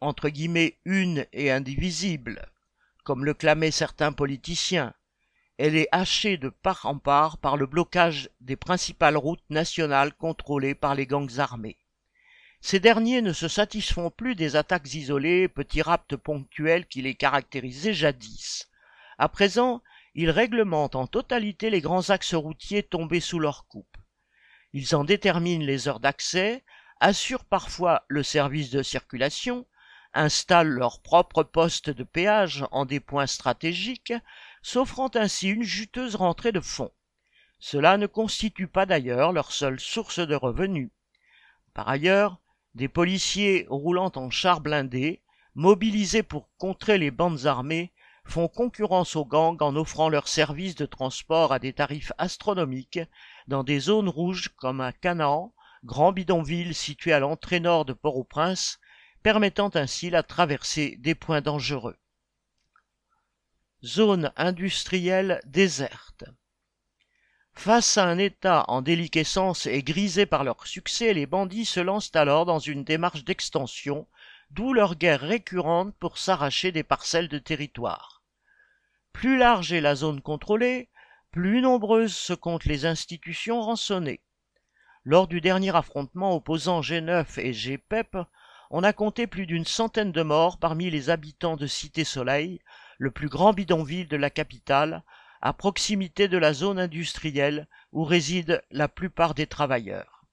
entre 0.00 0.28
guillemets 0.28 0.78
une 0.84 1.26
et 1.32 1.50
indivisible, 1.50 2.48
comme 3.06 3.24
le 3.24 3.34
clamaient 3.34 3.70
certains 3.70 4.10
politiciens. 4.10 4.92
Elle 5.58 5.76
est 5.76 5.86
hachée 5.92 6.38
de 6.38 6.48
part 6.48 6.86
en 6.86 6.98
part 6.98 7.38
par 7.38 7.56
le 7.56 7.66
blocage 7.66 8.30
des 8.40 8.56
principales 8.56 9.16
routes 9.16 9.48
nationales 9.48 10.12
contrôlées 10.12 10.74
par 10.74 10.96
les 10.96 11.06
gangs 11.06 11.38
armés. 11.38 11.78
Ces 12.60 12.80
derniers 12.80 13.22
ne 13.22 13.32
se 13.32 13.46
satisfont 13.46 14.10
plus 14.10 14.34
des 14.34 14.56
attaques 14.56 14.92
isolées, 14.92 15.46
petits 15.46 15.82
rapts 15.82 16.16
ponctuels 16.16 16.88
qui 16.88 17.00
les 17.00 17.14
caractérisaient 17.14 17.94
jadis. 17.94 18.68
À 19.18 19.28
présent, 19.28 19.84
ils 20.16 20.30
réglementent 20.30 20.96
en 20.96 21.06
totalité 21.06 21.70
les 21.70 21.80
grands 21.80 22.10
axes 22.10 22.34
routiers 22.34 22.82
tombés 22.82 23.20
sous 23.20 23.38
leur 23.38 23.68
coupe. 23.68 23.96
Ils 24.72 24.96
en 24.96 25.04
déterminent 25.04 25.64
les 25.64 25.86
heures 25.86 26.00
d'accès, 26.00 26.64
assurent 26.98 27.44
parfois 27.44 28.04
le 28.08 28.24
service 28.24 28.70
de 28.70 28.82
circulation, 28.82 29.64
installent 30.16 30.68
leurs 30.68 31.00
propres 31.00 31.42
postes 31.42 31.90
de 31.90 32.02
péage 32.02 32.64
en 32.72 32.84
des 32.84 33.00
points 33.00 33.26
stratégiques, 33.26 34.12
s'offrant 34.62 35.10
ainsi 35.14 35.48
une 35.48 35.62
juteuse 35.62 36.16
rentrée 36.16 36.52
de 36.52 36.60
fonds. 36.60 36.92
Cela 37.58 37.96
ne 37.96 38.06
constitue 38.06 38.66
pas 38.66 38.86
d'ailleurs 38.86 39.32
leur 39.32 39.52
seule 39.52 39.80
source 39.80 40.18
de 40.18 40.34
revenus. 40.34 40.90
Par 41.74 41.88
ailleurs, 41.88 42.38
des 42.74 42.88
policiers 42.88 43.66
roulant 43.70 44.12
en 44.16 44.30
chars 44.30 44.60
blindés, 44.60 45.22
mobilisés 45.54 46.22
pour 46.22 46.48
contrer 46.58 46.98
les 46.98 47.10
bandes 47.10 47.46
armées, 47.46 47.92
font 48.24 48.48
concurrence 48.48 49.16
aux 49.16 49.24
gangs 49.24 49.62
en 49.62 49.76
offrant 49.76 50.08
leurs 50.08 50.28
services 50.28 50.74
de 50.74 50.86
transport 50.86 51.52
à 51.52 51.58
des 51.58 51.72
tarifs 51.72 52.12
astronomiques 52.18 53.00
dans 53.46 53.62
des 53.62 53.78
zones 53.78 54.08
rouges 54.08 54.50
comme 54.56 54.80
à 54.80 54.92
Canaan, 54.92 55.54
grand 55.84 56.12
bidonville 56.12 56.74
situé 56.74 57.12
à 57.12 57.20
l'entrée 57.20 57.60
nord 57.60 57.84
de 57.84 57.92
Port-au-Prince, 57.92 58.80
permettant 59.26 59.72
ainsi 59.74 60.08
la 60.08 60.22
traversée 60.22 60.98
des 61.00 61.16
points 61.16 61.40
dangereux. 61.40 61.96
Zone 63.84 64.32
industrielle 64.36 65.40
déserte. 65.44 66.22
Face 67.52 67.98
à 67.98 68.04
un 68.04 68.18
État 68.18 68.64
en 68.68 68.82
déliquescence 68.82 69.66
et 69.66 69.82
grisé 69.82 70.26
par 70.26 70.44
leur 70.44 70.64
succès, 70.68 71.12
les 71.12 71.26
bandits 71.26 71.64
se 71.64 71.80
lancent 71.80 72.14
alors 72.14 72.46
dans 72.46 72.60
une 72.60 72.84
démarche 72.84 73.24
d'extension, 73.24 74.06
d'où 74.52 74.72
leur 74.72 74.94
guerre 74.94 75.22
récurrente 75.22 75.92
pour 75.98 76.18
s'arracher 76.18 76.70
des 76.70 76.84
parcelles 76.84 77.28
de 77.28 77.40
territoire. 77.40 78.22
Plus 79.12 79.36
large 79.36 79.72
est 79.72 79.80
la 79.80 79.96
zone 79.96 80.20
contrôlée, 80.20 80.88
plus 81.32 81.62
nombreuses 81.62 82.14
se 82.14 82.32
comptent 82.32 82.66
les 82.66 82.86
institutions 82.86 83.60
rançonnées. 83.60 84.20
Lors 85.02 85.26
du 85.26 85.40
dernier 85.40 85.74
affrontement 85.74 86.36
opposant 86.36 86.80
G9 86.80 87.40
et 87.40 87.50
GPEP, 87.50 88.18
on 88.70 88.82
a 88.82 88.92
compté 88.92 89.26
plus 89.26 89.46
d'une 89.46 89.64
centaine 89.64 90.12
de 90.12 90.22
morts 90.22 90.58
parmi 90.58 90.90
les 90.90 91.10
habitants 91.10 91.56
de 91.56 91.66
Cité 91.66 92.04
Soleil, 92.04 92.60
le 92.98 93.10
plus 93.10 93.28
grand 93.28 93.52
bidonville 93.52 94.08
de 94.08 94.16
la 94.16 94.30
capitale, 94.30 95.02
à 95.40 95.52
proximité 95.52 96.28
de 96.28 96.38
la 96.38 96.52
zone 96.52 96.78
industrielle 96.78 97.68
où 97.92 98.04
résident 98.04 98.58
la 98.70 98.88
plupart 98.88 99.34
des 99.34 99.46
travailleurs. 99.46 100.24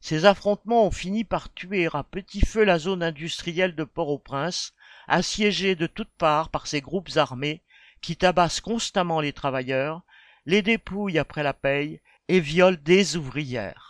Ces 0.00 0.26
affrontements 0.26 0.86
ont 0.86 0.90
fini 0.90 1.24
par 1.24 1.52
tuer 1.52 1.88
à 1.92 2.04
petit 2.04 2.44
feu 2.44 2.64
la 2.64 2.78
zone 2.78 3.02
industrielle 3.02 3.74
de 3.74 3.84
Port-au-Prince, 3.84 4.74
assiégée 5.08 5.74
de 5.74 5.86
toutes 5.86 6.12
parts 6.18 6.50
par 6.50 6.66
ces 6.66 6.80
groupes 6.80 7.16
armés 7.16 7.62
qui 8.00 8.16
tabassent 8.16 8.60
constamment 8.60 9.20
les 9.20 9.32
travailleurs, 9.32 10.02
les 10.46 10.62
dépouillent 10.62 11.18
après 11.18 11.42
la 11.42 11.54
paye 11.54 12.00
et 12.28 12.40
violent 12.40 12.78
des 12.82 13.16
ouvrières. 13.16 13.87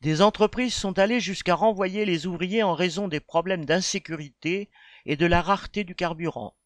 Des 0.00 0.22
entreprises 0.22 0.72
sont 0.72 0.98
allées 0.98 1.20
jusqu'à 1.20 1.54
renvoyer 1.54 2.06
les 2.06 2.26
ouvriers 2.26 2.62
en 2.62 2.72
raison 2.74 3.06
des 3.06 3.20
problèmes 3.20 3.66
d'insécurité 3.66 4.70
et 5.04 5.16
de 5.16 5.26
la 5.26 5.42
rareté 5.42 5.84
du 5.84 5.94
carburant. 5.94 6.56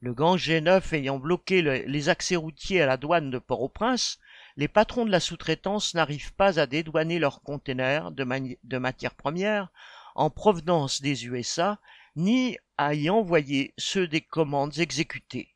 Le 0.00 0.14
gang 0.14 0.36
G9 0.36 0.94
ayant 0.94 1.18
bloqué 1.18 1.60
les 1.62 2.08
accès 2.08 2.34
routiers 2.34 2.80
à 2.80 2.86
la 2.86 2.96
douane 2.96 3.30
de 3.30 3.38
Port-au-Prince, 3.38 4.18
les 4.56 4.68
patrons 4.68 5.04
de 5.04 5.10
la 5.10 5.20
sous-traitance 5.20 5.92
n'arrivent 5.92 6.32
pas 6.32 6.58
à 6.58 6.66
dédouaner 6.66 7.18
leurs 7.18 7.42
containers 7.42 8.10
de, 8.10 8.26
de 8.64 8.78
matières 8.78 9.14
premières 9.14 9.68
en 10.14 10.30
provenance 10.30 11.02
des 11.02 11.26
USA, 11.26 11.78
ni 12.16 12.56
à 12.78 12.94
y 12.94 13.10
envoyer 13.10 13.74
ceux 13.76 14.08
des 14.08 14.22
commandes 14.22 14.78
exécutées. 14.78 15.54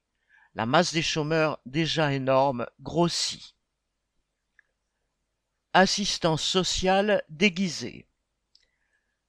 La 0.55 0.67
masse 0.67 0.93
des 0.93 1.03
chômeurs, 1.03 1.61
déjà 1.65 2.13
énorme, 2.13 2.67
grossit. 2.81 3.56
Assistance 5.79 6.43
sociale 6.43 7.23
déguisée. 7.29 8.07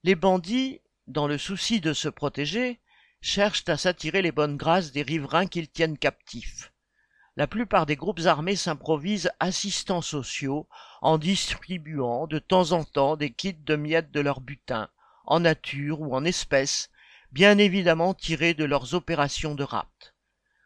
Les 0.04 0.16
bandits, 0.16 0.80
dans 1.06 1.28
le 1.28 1.38
souci 1.38 1.82
de 1.82 1.92
se 1.92 2.08
protéger, 2.08 2.80
cherchent 3.20 3.68
à 3.68 3.76
s'attirer 3.76 4.22
les 4.22 4.32
bonnes 4.32 4.56
grâces 4.56 4.94
des 4.94 5.02
riverains 5.02 5.48
qu'ils 5.48 5.70
tiennent 5.70 5.98
captifs. 5.98 6.72
La 7.36 7.48
plupart 7.48 7.86
des 7.86 7.98
groupes 7.98 8.22
armés 8.24 8.56
s'improvisent 8.56 9.30
assistants 9.42 10.02
sociaux 10.02 10.70
en 11.02 11.18
distribuant 11.18 12.28
de 12.28 12.40
temps 12.40 12.72
en 12.72 12.86
temps 12.86 13.18
des 13.18 13.34
kits 13.34 13.54
de 13.54 13.76
miettes 13.76 14.12
de 14.12 14.22
leur 14.22 14.40
butin, 14.40 14.90
en 15.26 15.42
nature 15.42 16.00
ou 16.00 16.16
en 16.16 16.24
espèces, 16.24 16.90
bien 17.34 17.58
évidemment 17.58 18.14
tirés 18.14 18.54
de 18.54 18.64
leurs 18.64 18.94
opérations 18.94 19.54
de 19.54 19.66
rapt. 19.66 20.16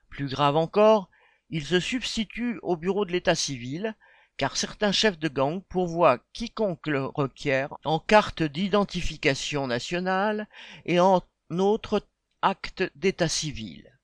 Plus 0.10 0.28
grave 0.28 0.58
encore, 0.58 1.10
ils 1.50 1.66
se 1.66 1.80
substituent 1.80 2.60
au 2.62 2.78
bureau 2.78 3.04
de 3.04 3.12
l'état 3.12 3.34
civil, 3.34 3.96
car 4.42 4.58
certains 4.58 4.92
chefs 4.92 5.20
de 5.20 5.28
gang 5.28 5.62
pourvoient 5.62 6.18
quiconque 6.34 6.88
le 6.88 7.06
requiert 7.06 7.76
en 7.84 8.00
carte 8.00 8.42
d'identification 8.42 9.68
nationale 9.68 10.48
et 10.88 11.00
en 11.00 11.22
autres 11.52 12.08
actes 12.42 12.92
d'état 12.96 13.28
civil. 13.28 14.00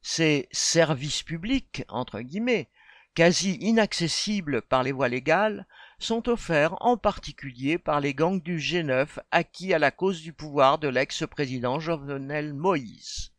Ces 0.00 0.48
services 0.52 1.24
publics, 1.24 1.82
entre 1.88 2.20
guillemets, 2.20 2.68
quasi 3.16 3.54
inaccessibles 3.54 4.62
par 4.62 4.84
les 4.84 4.92
voies 4.92 5.08
légales, 5.08 5.66
sont 5.98 6.28
offerts 6.28 6.76
en 6.78 6.96
particulier 6.96 7.76
par 7.76 7.98
les 7.98 8.14
gangs 8.14 8.40
du 8.40 8.58
G9 8.58 9.18
acquis 9.32 9.74
à 9.74 9.80
la 9.80 9.90
cause 9.90 10.22
du 10.22 10.32
pouvoir 10.32 10.78
de 10.78 10.86
l'ex-président 10.86 11.80
Jovenel 11.80 12.54
Moïse. 12.54 13.32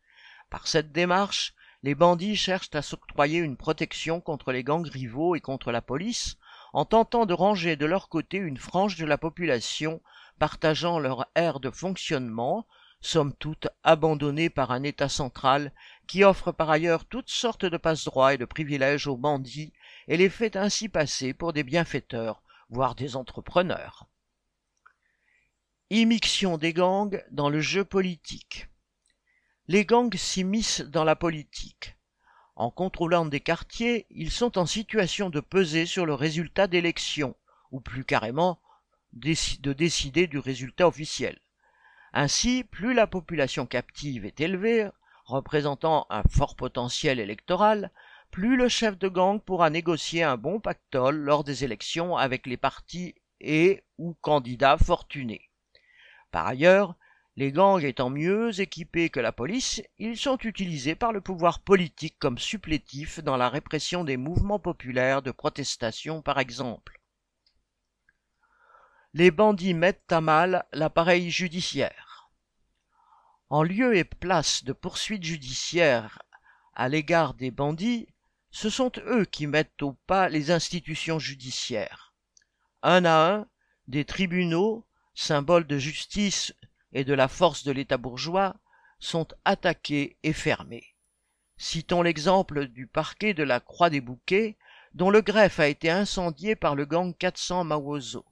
Par 0.49 0.67
cette 0.67 0.91
démarche, 0.91 1.53
les 1.83 1.95
bandits 1.95 2.35
cherchent 2.35 2.75
à 2.75 2.81
s'octroyer 2.81 3.39
une 3.39 3.55
protection 3.55 4.19
contre 4.19 4.51
les 4.51 4.65
gangs 4.65 4.87
rivaux 4.87 5.33
et 5.35 5.39
contre 5.39 5.71
la 5.71 5.81
police, 5.81 6.37
en 6.73 6.85
tentant 6.85 7.25
de 7.25 7.33
ranger 7.33 7.75
de 7.75 7.85
leur 7.85 8.09
côté 8.09 8.37
une 8.37 8.57
frange 8.57 8.95
de 8.95 9.05
la 9.05 9.17
population 9.17 10.01
partageant 10.39 10.99
leur 10.99 11.27
aire 11.35 11.59
de 11.59 11.69
fonctionnement, 11.69 12.65
somme 13.01 13.33
toute 13.33 13.67
abandonnée 13.83 14.49
par 14.49 14.71
un 14.71 14.83
État 14.83 15.09
central 15.09 15.73
qui 16.07 16.23
offre 16.23 16.51
par 16.51 16.69
ailleurs 16.69 17.05
toutes 17.05 17.29
sortes 17.29 17.65
de 17.65 17.77
passe-droits 17.77 18.33
et 18.33 18.37
de 18.37 18.45
privilèges 18.45 19.07
aux 19.07 19.17
bandits 19.17 19.73
et 20.07 20.17
les 20.17 20.29
fait 20.29 20.55
ainsi 20.55 20.87
passer 20.87 21.33
pour 21.33 21.53
des 21.53 21.63
bienfaiteurs, 21.63 22.41
voire 22.69 22.95
des 22.95 23.15
entrepreneurs. 23.15 24.07
Immixtion 25.89 26.57
des 26.57 26.73
gangs 26.73 27.23
dans 27.31 27.49
le 27.49 27.59
jeu 27.59 27.83
politique. 27.83 28.67
Les 29.67 29.85
gangs 29.85 30.15
s'immiscent 30.15 30.81
dans 30.81 31.03
la 31.03 31.15
politique. 31.15 31.97
En 32.55 32.69
contrôlant 32.69 33.25
des 33.25 33.39
quartiers, 33.39 34.05
ils 34.09 34.31
sont 34.31 34.57
en 34.57 34.65
situation 34.65 35.29
de 35.29 35.39
peser 35.39 35.85
sur 35.85 36.05
le 36.05 36.13
résultat 36.13 36.67
d'élections, 36.67 37.35
ou 37.71 37.79
plus 37.79 38.03
carrément 38.03 38.59
de 39.13 39.73
décider 39.73 40.27
du 40.27 40.37
résultat 40.37 40.87
officiel. 40.87 41.39
Ainsi, 42.13 42.63
plus 42.63 42.93
la 42.93 43.07
population 43.07 43.65
captive 43.65 44.25
est 44.25 44.41
élevée, 44.41 44.89
représentant 45.25 46.05
un 46.09 46.23
fort 46.23 46.55
potentiel 46.55 47.19
électoral, 47.19 47.91
plus 48.31 48.57
le 48.57 48.69
chef 48.69 48.97
de 48.97 49.07
gang 49.07 49.39
pourra 49.39 49.69
négocier 49.69 50.23
un 50.23 50.37
bon 50.37 50.59
pactole 50.59 51.17
lors 51.17 51.43
des 51.43 51.63
élections 51.63 52.17
avec 52.17 52.47
les 52.47 52.57
partis 52.57 53.15
et 53.39 53.83
ou 53.97 54.13
candidats 54.21 54.77
fortunés. 54.77 55.49
Par 56.31 56.47
ailleurs, 56.47 56.95
les 57.37 57.51
gangs 57.51 57.83
étant 57.83 58.09
mieux 58.09 58.59
équipés 58.59 59.09
que 59.09 59.19
la 59.19 59.31
police, 59.31 59.81
ils 59.99 60.17
sont 60.17 60.37
utilisés 60.39 60.95
par 60.95 61.13
le 61.13 61.21
pouvoir 61.21 61.61
politique 61.61 62.17
comme 62.19 62.37
supplétifs 62.37 63.19
dans 63.19 63.37
la 63.37 63.49
répression 63.49 64.03
des 64.03 64.17
mouvements 64.17 64.59
populaires 64.59 65.21
de 65.21 65.31
protestation 65.31 66.21
par 66.21 66.39
exemple. 66.39 66.99
Les 69.13 69.31
bandits 69.31 69.73
mettent 69.73 70.11
à 70.11 70.21
mal 70.21 70.65
l'appareil 70.73 71.31
judiciaire. 71.31 72.29
En 73.49 73.63
lieu 73.63 73.95
et 73.95 74.05
place 74.05 74.63
de 74.63 74.73
poursuites 74.73 75.23
judiciaires 75.23 76.21
à 76.73 76.87
l'égard 76.89 77.33
des 77.33 77.51
bandits, 77.51 78.07
ce 78.51 78.69
sont 78.69 78.91
eux 79.07 79.25
qui 79.25 79.47
mettent 79.47 79.81
au 79.81 79.93
pas 80.07 80.29
les 80.29 80.51
institutions 80.51 81.19
judiciaires. 81.19 82.13
Un 82.83 83.05
à 83.05 83.33
un, 83.33 83.47
des 83.87 84.05
tribunaux, 84.05 84.85
symboles 85.13 85.67
de 85.67 85.77
justice 85.77 86.53
et 86.93 87.03
de 87.03 87.13
la 87.13 87.27
force 87.27 87.63
de 87.63 87.71
l'État 87.71 87.97
bourgeois 87.97 88.55
sont 88.99 89.27
attaqués 89.45 90.17
et 90.23 90.33
fermés. 90.33 90.95
Citons 91.57 92.01
l'exemple 92.01 92.67
du 92.67 92.87
parquet 92.87 93.33
de 93.33 93.43
la 93.43 93.59
Croix 93.59 93.89
des 93.89 94.01
Bouquets, 94.01 94.57
dont 94.93 95.09
le 95.09 95.21
greffe 95.21 95.59
a 95.59 95.67
été 95.67 95.89
incendié 95.89 96.55
par 96.55 96.75
le 96.75 96.85
gang 96.85 97.15
400 97.15 97.63
Mawozo. 97.63 98.25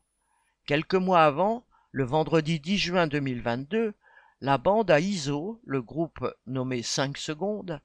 Quelques 0.65 0.95
mois 0.95 1.23
avant, 1.23 1.65
le 1.91 2.03
vendredi 2.03 2.59
10 2.59 2.77
juin 2.77 3.07
2022, 3.07 3.93
la 4.41 4.57
bande 4.57 4.91
à 4.91 4.99
ISO, 4.99 5.61
le 5.63 5.81
groupe 5.81 6.27
nommé 6.47 6.81
5 6.83 7.17
secondes, 7.17 7.79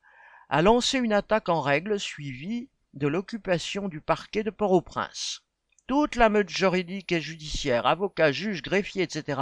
a 0.48 0.62
lancé 0.62 0.98
une 0.98 1.12
attaque 1.12 1.48
en 1.48 1.60
règle 1.60 1.98
suivie 2.00 2.68
de 2.92 3.06
l'occupation 3.06 3.88
du 3.88 4.00
parquet 4.00 4.42
de 4.42 4.50
Port-au-Prince. 4.50 5.43
Toute 5.87 6.16
la 6.16 6.31
meute 6.31 6.49
juridique 6.49 7.12
et 7.12 7.20
judiciaire, 7.20 7.87
avocats, 7.87 8.33
juges, 8.33 8.62
greffiers, 8.62 9.03
etc., 9.03 9.40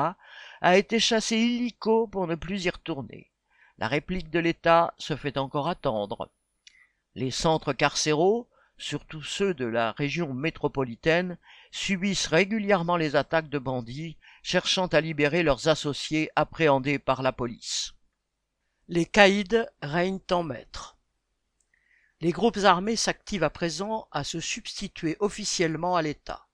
a 0.61 0.77
été 0.77 0.99
chassée 0.99 1.37
illico 1.37 2.09
pour 2.09 2.27
ne 2.27 2.35
plus 2.35 2.65
y 2.65 2.71
retourner. 2.71 3.31
La 3.79 3.87
réplique 3.87 4.29
de 4.31 4.41
l'État 4.41 4.93
se 4.99 5.15
fait 5.15 5.39
encore 5.39 5.69
attendre. 5.69 6.31
Les 7.15 7.31
centres 7.31 7.73
carcéraux, 7.73 8.49
surtout 8.77 9.23
ceux 9.23 9.55
de 9.55 9.67
la 9.67 9.93
région 9.93 10.35
métropolitaine, 10.35 11.39
subissent 11.71 12.27
régulièrement 12.27 12.97
les 12.97 13.15
attaques 13.15 13.49
de 13.49 13.59
bandits 13.59 14.19
cherchant 14.43 14.87
à 14.87 15.01
libérer 15.01 15.45
leurs 15.45 15.69
associés 15.69 16.31
appréhendés 16.35 16.99
par 16.99 17.23
la 17.23 17.33
police. 17.33 17.95
Les 18.89 19.07
caïds 19.07 19.65
règnent 19.81 20.19
en 20.33 20.43
maître. 20.43 20.92
Les 22.23 22.31
groupes 22.31 22.59
armés 22.59 22.95
s'activent 22.95 23.43
à 23.43 23.51
présent 23.51 24.07
à 24.13 24.23
se 24.23 24.39
substituer 24.39 25.17
officiellement 25.19 25.97
à 25.97 26.03
l'État. 26.03 26.47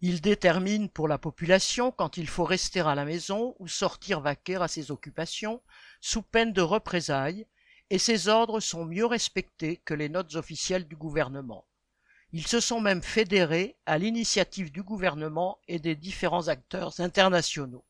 Ils 0.00 0.22
déterminent 0.22 0.88
pour 0.88 1.08
la 1.08 1.18
population 1.18 1.90
quand 1.90 2.16
il 2.16 2.26
faut 2.26 2.44
rester 2.44 2.80
à 2.80 2.94
la 2.94 3.04
maison 3.04 3.54
ou 3.58 3.68
sortir 3.68 4.22
vaquer 4.22 4.56
à 4.56 4.66
ses 4.66 4.90
occupations 4.90 5.60
sous 6.00 6.22
peine 6.22 6.54
de 6.54 6.62
représailles, 6.62 7.46
et 7.90 7.98
ces 7.98 8.28
ordres 8.28 8.60
sont 8.60 8.86
mieux 8.86 9.04
respectés 9.04 9.76
que 9.84 9.92
les 9.92 10.08
notes 10.08 10.36
officielles 10.36 10.88
du 10.88 10.96
gouvernement. 10.96 11.66
Ils 12.32 12.46
se 12.46 12.60
sont 12.60 12.80
même 12.80 13.02
fédérés 13.02 13.76
à 13.84 13.98
l'initiative 13.98 14.72
du 14.72 14.82
gouvernement 14.82 15.58
et 15.68 15.80
des 15.80 15.96
différents 15.96 16.48
acteurs 16.48 16.98
internationaux. 16.98 17.84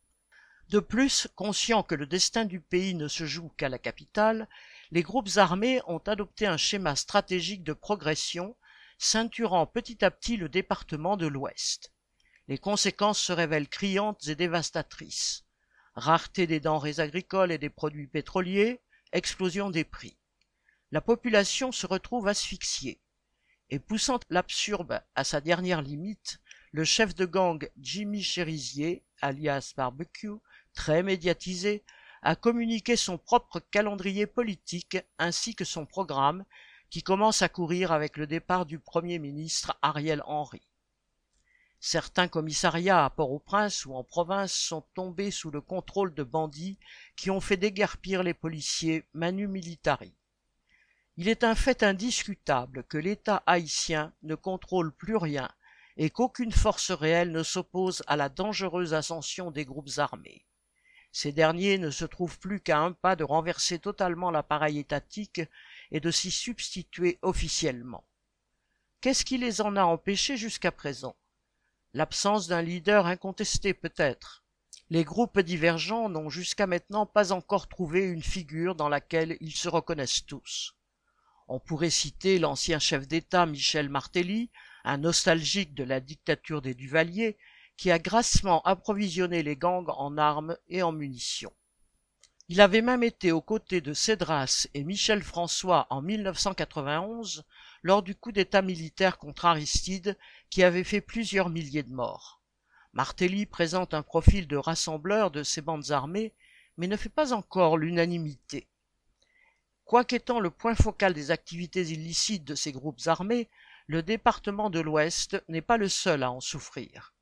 De 0.71 0.81
plus, 0.81 1.29
conscients 1.37 1.85
que 1.85 1.95
le 1.95 2.07
destin 2.07 2.45
du 2.45 2.61
pays 2.61 2.97
ne 2.97 3.07
se 3.07 3.25
joue 3.25 3.51
qu'à 3.57 3.69
la 3.69 3.79
capitale, 3.79 4.49
les 4.91 5.03
groupes 5.03 5.37
armés 5.37 5.81
ont 5.87 5.99
adopté 5.99 6.47
un 6.47 6.57
schéma 6.57 6.97
stratégique 6.97 7.65
de 7.65 7.73
progression 7.73 8.57
ceinturant 8.99 9.67
petit 9.67 10.05
à 10.05 10.11
petit 10.11 10.37
le 10.37 10.49
département 10.49 11.17
de 11.17 11.27
l'Ouest. 11.27 11.93
Les 12.49 12.59
conséquences 12.59 13.21
se 13.21 13.33
révèlent 13.33 13.69
criantes 13.69 14.29
et 14.29 14.35
dévastatrices. 14.35 15.45
Rareté 15.95 16.47
des 16.47 16.61
denrées 16.61 17.01
agricoles 17.01 17.53
et 17.53 17.59
des 17.59 17.71
produits 17.71 18.07
pétroliers, 18.07 18.81
explosion 19.13 19.71
des 19.71 19.85
prix. 19.85 20.17
La 20.91 21.01
population 21.01 21.73
se 21.73 21.87
retrouve 21.87 22.29
asphyxiée. 22.29 23.01
Et 23.71 23.79
poussant 23.79 24.21
l'absurde 24.29 25.03
à 25.15 25.25
sa 25.25 25.41
dernière 25.41 25.83
limite, 25.83 26.41
le 26.73 26.85
chef 26.85 27.15
de 27.15 27.25
gang 27.25 27.69
Jimmy 27.79 28.23
Cherizier, 28.23 29.05
alias 29.23 29.73
Barbecue, 29.77 30.41
très 30.75 31.03
médiatisé, 31.03 31.85
a 32.25 32.37
communiqué 32.37 32.97
son 32.97 33.19
propre 33.19 33.61
calendrier 33.71 34.27
politique 34.27 34.97
ainsi 35.19 35.55
que 35.55 35.67
son 35.67 35.85
programme 35.85 36.47
qui 36.89 37.03
commence 37.03 37.43
à 37.43 37.51
courir 37.51 37.93
avec 37.93 38.17
le 38.17 38.27
départ 38.27 38.65
du 38.65 38.79
Premier 38.79 39.19
ministre 39.19 39.79
Ariel 39.83 40.23
Henry. 40.25 40.63
Certains 41.81 42.29
commissariats 42.29 43.05
à 43.05 43.11
Port-au-Prince 43.11 43.85
ou 43.85 43.95
en 43.95 44.03
province 44.03 44.55
sont 44.55 44.87
tombés 44.95 45.31
sous 45.31 45.51
le 45.51 45.61
contrôle 45.61 46.15
de 46.15 46.23
bandits 46.23 46.79
qui 47.15 47.31
ont 47.31 47.43
fait 47.43 47.59
déguerpir 47.59 48.23
les 48.23 48.33
policiers 48.33 49.05
manu 49.13 49.47
militari. 49.47 50.15
Il 51.19 51.29
est 51.29 51.45
un 51.45 51.55
fait 51.55 51.83
indiscutable 51.83 52.85
que 52.85 52.97
l'État 52.97 53.43
haïtien 53.45 54.15
ne 54.23 54.35
contrôle 54.35 54.93
plus 54.93 55.17
rien 55.17 55.51
et 55.99 56.09
qu'aucune 56.09 56.53
force 56.53 56.91
réelle 56.91 57.33
ne 57.33 57.43
s'oppose 57.43 58.03
à 58.07 58.17
la 58.17 58.31
dangereuse 58.31 58.95
ascension 58.95 59.51
des 59.51 59.67
groupes 59.67 59.99
armés. 59.99 60.47
Ces 61.17 61.31
derniers 61.31 61.79
ne 61.79 61.91
se 61.91 62.05
trouvent 62.05 62.41
plus 62.41 62.59
qu'à 62.59 62.81
un 62.81 62.91
pas 62.91 63.15
de 63.15 63.23
renverser 63.23 63.79
totalement 63.79 64.33
l'appareil 64.33 64.81
étatique 64.81 65.41
et 65.93 66.01
de 66.01 66.11
s'y 66.11 66.33
substituer 66.33 67.21
officiellement. 67.23 68.03
Qu'est-ce 69.01 69.25
qui 69.25 69.39
les 69.39 69.61
en 69.61 69.77
a 69.77 69.85
empêchés 69.85 70.37
jusqu'à 70.37 70.73
présent? 70.73 71.15
L'absence 71.93 72.49
d'un 72.49 72.63
leader 72.63 73.07
incontesté 73.07 73.75
peut-être. 73.75 74.43
Les 74.91 75.05
groupes 75.05 75.39
divergents 75.39 76.09
n'ont 76.09 76.31
jusqu'à 76.31 76.67
maintenant 76.67 77.07
pas 77.07 77.31
encore 77.31 77.69
trouvé 77.69 78.03
une 78.03 78.25
figure 78.25 78.75
dans 78.75 78.89
laquelle 78.89 79.37
ils 79.41 79.55
se 79.55 79.69
reconnaissent 79.69 80.27
tous. 80.27 80.75
On 81.47 81.61
pourrait 81.61 81.91
citer 81.91 82.41
l'ancien 82.41 82.81
chef 82.81 83.07
d'État 83.07 83.47
Michel 83.47 83.89
Martelly, 83.89 84.51
un 84.83 84.99
nostalgique 84.99 85.75
de 85.75 85.85
la 85.85 86.01
dictature 86.01 86.61
des 86.61 86.75
Duvaliers, 86.75 87.39
qui 87.77 87.91
a 87.91 87.99
grassement 87.99 88.63
approvisionné 88.63 89.43
les 89.43 89.57
gangs 89.57 89.89
en 89.89 90.17
armes 90.19 90.57
et 90.69 90.83
en 90.83 90.93
munitions. 90.93 91.53
Il 92.49 92.61
avait 92.61 92.83
même 92.83 93.03
été 93.03 93.33
aux 93.33 93.41
côtés 93.41 93.81
de 93.81 93.95
Cédras 93.95 94.67
et 94.75 94.85
Michel 94.85 95.23
François 95.23 95.87
en 95.89 96.03
1991 96.03 97.45
lors 97.83 98.03
du 98.03 98.15
coup 98.15 98.33
d'État 98.33 98.61
militaire 98.61 99.17
contre 99.17 99.47
Aristide 99.47 100.19
qui 100.51 100.63
avait 100.63 100.85
fait 100.85 101.01
plusieurs 101.01 101.49
milliers 101.49 101.83
de 101.83 101.93
morts. 101.93 102.43
Martelly 102.93 103.47
présente 103.47 103.95
un 103.95 104.03
profil 104.03 104.47
de 104.47 104.59
rassembleur 104.59 105.31
de 105.31 105.43
ces 105.43 105.63
bandes 105.63 105.91
armées, 105.91 106.35
mais 106.77 106.87
ne 106.87 106.99
fait 106.99 107.09
pas 107.09 107.33
encore 107.33 107.79
l'unanimité. 107.79 108.69
Quoiqu'étant 109.87 110.39
le 110.39 110.51
point 110.51 110.75
focal 110.75 111.15
des 111.15 111.31
activités 111.31 111.83
illicites 111.83 112.45
de 112.45 112.55
ces 112.55 112.73
groupes 112.73 113.01
armés, 113.07 113.49
le 113.87 114.03
département 114.03 114.69
de 114.69 114.81
l'Ouest 114.81 115.43
n'est 115.49 115.63
pas 115.63 115.79
le 115.79 115.89
seul 115.89 116.23
à 116.23 116.31
en 116.31 116.41
souffrir. 116.41 117.14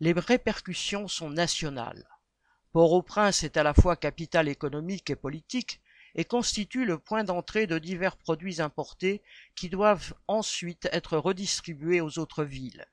Les 0.00 0.12
répercussions 0.12 1.06
sont 1.06 1.30
nationales. 1.30 2.08
Port-au-Prince 2.72 3.44
est 3.44 3.56
à 3.56 3.62
la 3.62 3.74
fois 3.74 3.94
capitale 3.94 4.48
économique 4.48 5.08
et 5.10 5.16
politique 5.16 5.80
et 6.16 6.24
constitue 6.24 6.84
le 6.84 6.98
point 6.98 7.22
d'entrée 7.22 7.68
de 7.68 7.78
divers 7.78 8.16
produits 8.16 8.60
importés 8.60 9.22
qui 9.54 9.68
doivent 9.68 10.14
ensuite 10.26 10.88
être 10.92 11.16
redistribués 11.16 12.00
aux 12.00 12.18
autres 12.18 12.42
villes. 12.42 12.86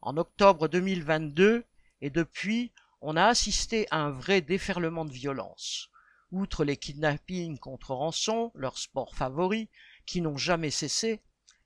En 0.00 0.16
octobre 0.16 0.68
2022 0.68 1.64
et 2.00 2.10
depuis, 2.10 2.72
on 3.02 3.16
a 3.16 3.26
assisté 3.26 3.86
à 3.90 3.98
un 3.98 4.10
vrai 4.10 4.40
déferlement 4.40 5.04
de 5.04 5.12
violence. 5.12 5.90
Outre 6.30 6.64
les 6.64 6.78
kidnappings 6.78 7.58
contre 7.58 7.92
rançon, 7.92 8.50
leur 8.54 8.78
sport 8.78 9.14
favori, 9.14 9.68
qui 10.06 10.22
n'ont 10.22 10.38
jamais 10.38 10.70
cessé, 10.70 11.22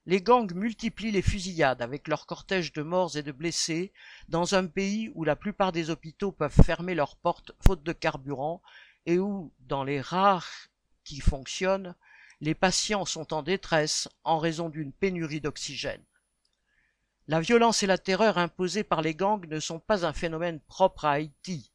les 0.08 0.22
gangs 0.22 0.54
multiplient 0.54 1.10
les 1.10 1.20
fusillades 1.20 1.82
avec 1.82 2.08
leur 2.08 2.24
cortège 2.24 2.72
de 2.72 2.80
morts 2.80 3.18
et 3.18 3.22
de 3.22 3.30
blessés 3.30 3.92
dans 4.30 4.54
un 4.54 4.66
pays 4.66 5.12
où 5.14 5.22
la 5.22 5.36
plupart 5.36 5.70
des 5.70 5.90
hôpitaux 5.90 6.32
peuvent 6.32 6.62
fermer 6.64 6.94
leurs 6.94 7.16
portes 7.16 7.52
faute 7.60 7.82
de 7.82 7.92
carburant 7.92 8.62
et 9.04 9.18
où, 9.18 9.52
dans 9.60 9.84
les 9.84 10.00
rares 10.00 10.48
qui 11.04 11.20
fonctionnent, 11.20 11.94
les 12.40 12.54
patients 12.54 13.04
sont 13.04 13.34
en 13.34 13.42
détresse 13.42 14.08
en 14.24 14.38
raison 14.38 14.70
d'une 14.70 14.92
pénurie 14.92 15.42
d'oxygène. 15.42 16.02
La 17.26 17.42
violence 17.42 17.82
et 17.82 17.86
la 17.86 17.98
terreur 17.98 18.38
imposées 18.38 18.84
par 18.84 19.02
les 19.02 19.14
gangs 19.14 19.46
ne 19.46 19.60
sont 19.60 19.78
pas 19.78 20.06
un 20.06 20.14
phénomène 20.14 20.60
propre 20.60 21.04
à 21.04 21.12
Haïti. 21.12 21.70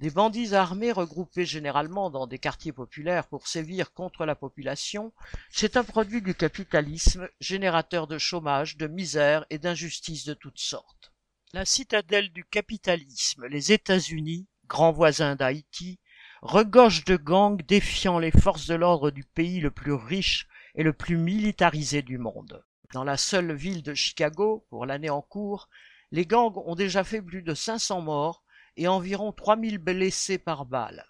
Des 0.00 0.10
bandits 0.10 0.54
armés 0.54 0.90
regroupés 0.90 1.46
généralement 1.46 2.10
dans 2.10 2.26
des 2.26 2.40
quartiers 2.40 2.72
populaires 2.72 3.28
pour 3.28 3.46
sévir 3.46 3.92
contre 3.92 4.26
la 4.26 4.34
population, 4.34 5.12
c'est 5.50 5.76
un 5.76 5.84
produit 5.84 6.20
du 6.20 6.34
capitalisme, 6.34 7.28
générateur 7.40 8.08
de 8.08 8.18
chômage, 8.18 8.76
de 8.76 8.88
misère 8.88 9.46
et 9.50 9.58
d'injustice 9.58 10.24
de 10.24 10.34
toutes 10.34 10.58
sortes. 10.58 11.12
La 11.52 11.64
citadelle 11.64 12.32
du 12.32 12.44
capitalisme, 12.44 13.46
les 13.46 13.70
États-Unis, 13.70 14.48
grands 14.66 14.90
voisins 14.90 15.36
d'Haïti, 15.36 16.00
regorge 16.42 17.04
de 17.04 17.16
gangs 17.16 17.62
défiant 17.62 18.18
les 18.18 18.32
forces 18.32 18.66
de 18.66 18.74
l'ordre 18.74 19.12
du 19.12 19.22
pays 19.22 19.60
le 19.60 19.70
plus 19.70 19.92
riche 19.92 20.48
et 20.74 20.82
le 20.82 20.92
plus 20.92 21.16
militarisé 21.16 22.02
du 22.02 22.18
monde. 22.18 22.64
Dans 22.92 23.04
la 23.04 23.16
seule 23.16 23.54
ville 23.54 23.82
de 23.82 23.94
Chicago, 23.94 24.66
pour 24.70 24.86
l'année 24.86 25.10
en 25.10 25.22
cours, 25.22 25.68
les 26.10 26.26
gangs 26.26 26.58
ont 26.66 26.74
déjà 26.74 27.04
fait 27.04 27.22
plus 27.22 27.42
de 27.42 27.54
500 27.54 28.02
morts 28.02 28.43
et 28.76 28.88
environ 28.88 29.32
3000 29.32 29.78
blessés 29.78 30.38
par 30.38 30.66
balle. 30.66 31.06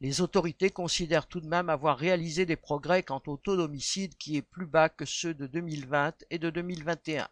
Les 0.00 0.20
autorités 0.20 0.70
considèrent 0.70 1.28
tout 1.28 1.40
de 1.40 1.46
même 1.46 1.68
avoir 1.68 1.96
réalisé 1.96 2.44
des 2.44 2.56
progrès 2.56 3.04
quant 3.04 3.22
au 3.26 3.36
taux 3.36 3.56
d'homicide 3.56 4.16
qui 4.16 4.36
est 4.36 4.42
plus 4.42 4.66
bas 4.66 4.88
que 4.88 5.04
ceux 5.04 5.32
de 5.32 5.46
2020 5.46 6.24
et 6.30 6.38
de 6.38 6.50
2021. 6.50 7.28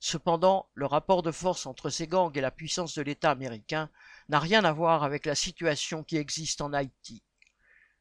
Cependant, 0.00 0.68
le 0.74 0.86
rapport 0.86 1.22
de 1.22 1.30
force 1.30 1.66
entre 1.66 1.90
ces 1.90 2.06
gangs 2.06 2.36
et 2.36 2.40
la 2.40 2.50
puissance 2.50 2.94
de 2.94 3.02
l'État 3.02 3.30
américain 3.30 3.90
n'a 4.28 4.38
rien 4.38 4.64
à 4.64 4.72
voir 4.72 5.04
avec 5.04 5.24
la 5.24 5.34
situation 5.34 6.02
qui 6.02 6.16
existe 6.16 6.60
en 6.60 6.72
Haïti. 6.72 7.22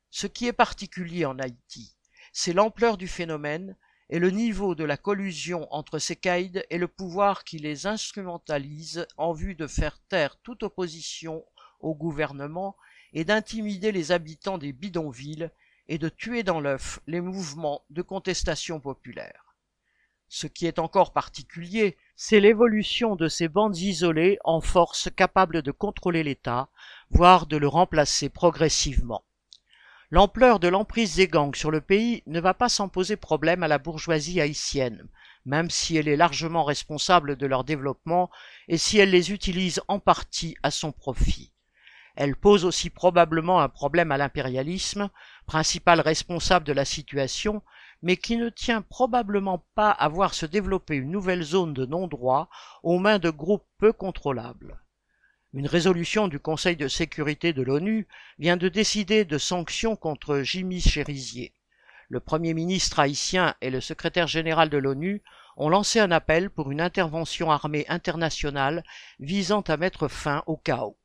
Ce 0.10 0.28
qui 0.28 0.48
est 0.48 0.54
particulier 0.54 1.26
en 1.26 1.38
Haïti, 1.40 1.96
c'est 2.34 2.54
l'ampleur 2.54 2.98
du 2.98 3.08
phénomène 3.08 3.78
et 4.10 4.20
le 4.20 4.30
niveau 4.30 4.76
de 4.76 4.84
la 4.84 4.98
collusion 4.98 5.68
entre 5.72 6.00
ces 6.00 6.16
caïds 6.16 6.64
et 6.70 6.78
le 6.78 6.88
pouvoir 6.88 7.44
qui 7.44 7.58
les 7.58 7.88
instrumentalise 7.88 9.08
en 9.18 9.34
vue 9.34 9.56
de 9.56 9.68
faire 9.68 10.00
taire 10.10 10.38
toute 10.44 10.64
opposition 10.64 11.46
au 11.80 11.96
gouvernement 11.96 12.76
et 13.14 13.26
d'intimider 13.26 13.92
les 13.92 14.12
habitants 14.12 14.58
des 14.58 14.74
bidonvilles 14.74 15.50
et 15.88 15.98
de 15.98 16.10
tuer 16.10 16.44
dans 16.44 16.60
l'œuf 16.60 17.00
les 17.08 17.22
mouvements 17.22 17.84
de 17.90 18.02
contestation 18.02 18.80
populaire. 18.80 19.56
Ce 20.30 20.48
qui 20.48 20.66
est 20.66 20.80
encore 20.80 21.14
particulier, 21.14 21.98
c'est 22.16 22.40
l'évolution 22.40 23.16
de 23.16 23.28
ces 23.28 23.48
bandes 23.48 23.78
isolées 23.78 24.40
en 24.44 24.62
force 24.62 25.10
capables 25.16 25.62
de 25.62 25.72
contrôler 25.72 26.24
l'État, 26.24 26.70
voire 27.12 27.46
de 27.46 27.58
le 27.58 27.68
remplacer 27.68 28.30
progressivement. 28.30 29.24
L'ampleur 30.14 30.60
de 30.60 30.68
l'emprise 30.68 31.16
des 31.16 31.28
gangs 31.28 31.56
sur 31.56 31.72
le 31.72 31.82
pays 31.82 32.22
ne 32.28 32.40
va 32.40 32.54
pas 32.54 32.70
sans 32.70 32.88
poser 32.88 33.16
problème 33.16 33.64
à 33.64 33.68
la 33.68 33.80
bourgeoisie 33.80 34.40
haïtienne, 34.40 35.08
même 35.44 35.72
si 35.72 35.98
elle 35.98 36.08
est 36.08 36.16
largement 36.16 36.64
responsable 36.64 37.36
de 37.36 37.48
leur 37.48 37.64
développement 37.64 38.30
et 38.68 38.78
si 38.78 39.00
elle 39.00 39.10
les 39.10 39.32
utilise 39.32 39.82
en 39.88 39.98
partie 39.98 40.56
à 40.62 40.70
son 40.70 40.92
profit. 40.92 41.52
Elle 42.16 42.36
pose 42.36 42.64
aussi 42.64 42.92
probablement 42.92 43.60
un 43.60 43.70
problème 43.70 44.12
à 44.12 44.18
l'impérialisme, 44.18 45.10
principal 45.48 46.00
responsable 46.00 46.68
de 46.68 46.74
la 46.74 46.86
situation, 46.86 47.64
mais 48.04 48.16
qui 48.16 48.38
ne 48.38 48.50
tient 48.50 48.84
probablement 48.84 49.66
pas 49.74 49.90
à 49.90 50.10
voir 50.10 50.36
se 50.36 50.46
développer 50.46 50.94
une 50.94 51.10
nouvelle 51.10 51.42
zone 51.42 51.74
de 51.74 51.88
non-droit 51.88 52.50
aux 52.84 53.00
mains 53.00 53.18
de 53.18 53.32
groupes 53.32 53.66
peu 53.80 53.92
contrôlables. 53.92 54.83
Une 55.56 55.68
résolution 55.68 56.28
du 56.28 56.40
Conseil 56.40 56.76
de 56.76 56.88
sécurité 56.88 57.54
de 57.54 57.62
l'ONU 57.62 58.08
vient 58.40 58.58
de 58.58 58.70
décider 58.70 59.24
de 59.24 59.38
sanctions 59.38 59.96
contre 59.96 60.40
Jimmy 60.40 60.82
Chérizier. 60.82 61.54
Le 62.10 62.20
Premier 62.20 62.56
ministre 62.56 62.98
haïtien 62.98 63.54
et 63.62 63.70
le 63.70 63.80
secrétaire 63.80 64.26
général 64.26 64.70
de 64.72 64.80
l'ONU 64.80 65.22
ont 65.56 65.70
lancé 65.70 66.00
un 66.00 66.10
appel 66.10 66.50
pour 66.50 66.72
une 66.72 66.82
intervention 66.82 67.52
armée 67.52 67.86
internationale 67.88 68.84
visant 69.20 69.62
à 69.62 69.78
mettre 69.78 70.08
fin 70.08 70.42
au 70.48 70.58
chaos. 70.58 70.98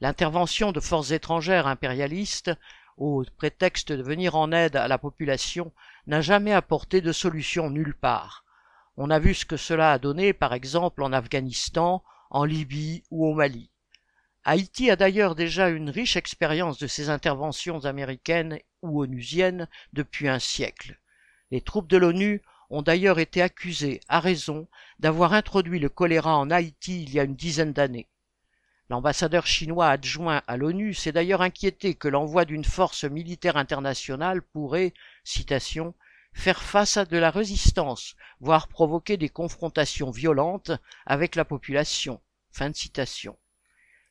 L'intervention 0.00 0.72
de 0.72 0.80
forces 0.80 1.12
étrangères 1.12 1.68
impérialistes, 1.68 2.50
au 2.96 3.24
prétexte 3.36 3.92
de 3.92 4.02
venir 4.02 4.34
en 4.34 4.50
aide 4.50 4.74
à 4.74 4.88
la 4.88 4.98
population, 4.98 5.72
n'a 6.08 6.20
jamais 6.20 6.52
apporté 6.52 7.00
de 7.02 7.12
solution 7.12 7.70
nulle 7.70 7.94
part. 7.94 8.44
On 8.96 9.10
a 9.10 9.20
vu 9.20 9.32
ce 9.32 9.46
que 9.46 9.56
cela 9.56 9.92
a 9.92 9.98
donné, 10.00 10.32
par 10.32 10.54
exemple, 10.54 11.04
en 11.04 11.12
Afghanistan, 11.12 12.02
en 12.30 12.44
Libye 12.44 13.02
ou 13.10 13.26
au 13.26 13.34
Mali. 13.34 13.70
Haïti 14.44 14.90
a 14.90 14.96
d'ailleurs 14.96 15.34
déjà 15.34 15.68
une 15.68 15.90
riche 15.90 16.16
expérience 16.16 16.78
de 16.78 16.86
ces 16.86 17.10
interventions 17.10 17.84
américaines 17.84 18.58
ou 18.82 19.02
onusiennes 19.02 19.68
depuis 19.92 20.28
un 20.28 20.38
siècle. 20.38 20.98
Les 21.50 21.60
troupes 21.60 21.88
de 21.88 21.98
l'ONU 21.98 22.42
ont 22.70 22.82
d'ailleurs 22.82 23.18
été 23.18 23.42
accusées, 23.42 24.00
à 24.08 24.20
raison, 24.20 24.68
d'avoir 24.98 25.34
introduit 25.34 25.80
le 25.80 25.88
choléra 25.88 26.36
en 26.36 26.50
Haïti 26.50 27.02
il 27.02 27.12
y 27.12 27.20
a 27.20 27.24
une 27.24 27.34
dizaine 27.34 27.72
d'années. 27.72 28.08
L'ambassadeur 28.88 29.46
chinois 29.46 29.88
adjoint 29.88 30.42
à 30.46 30.56
l'ONU 30.56 30.94
s'est 30.94 31.12
d'ailleurs 31.12 31.42
inquiété 31.42 31.94
que 31.94 32.08
l'envoi 32.08 32.44
d'une 32.44 32.64
force 32.64 33.04
militaire 33.04 33.56
internationale 33.56 34.42
pourrait, 34.42 34.94
citation, 35.22 35.94
faire 36.32 36.62
face 36.62 36.96
à 36.96 37.04
de 37.04 37.18
la 37.18 37.30
résistance, 37.30 38.16
voire 38.40 38.68
provoquer 38.68 39.16
des 39.16 39.28
confrontations 39.28 40.10
violentes 40.10 40.72
avec 41.06 41.34
la 41.36 41.44
population. 41.44 42.20
Fin 42.52 42.70
de 42.70 42.76
citation. 42.76 43.36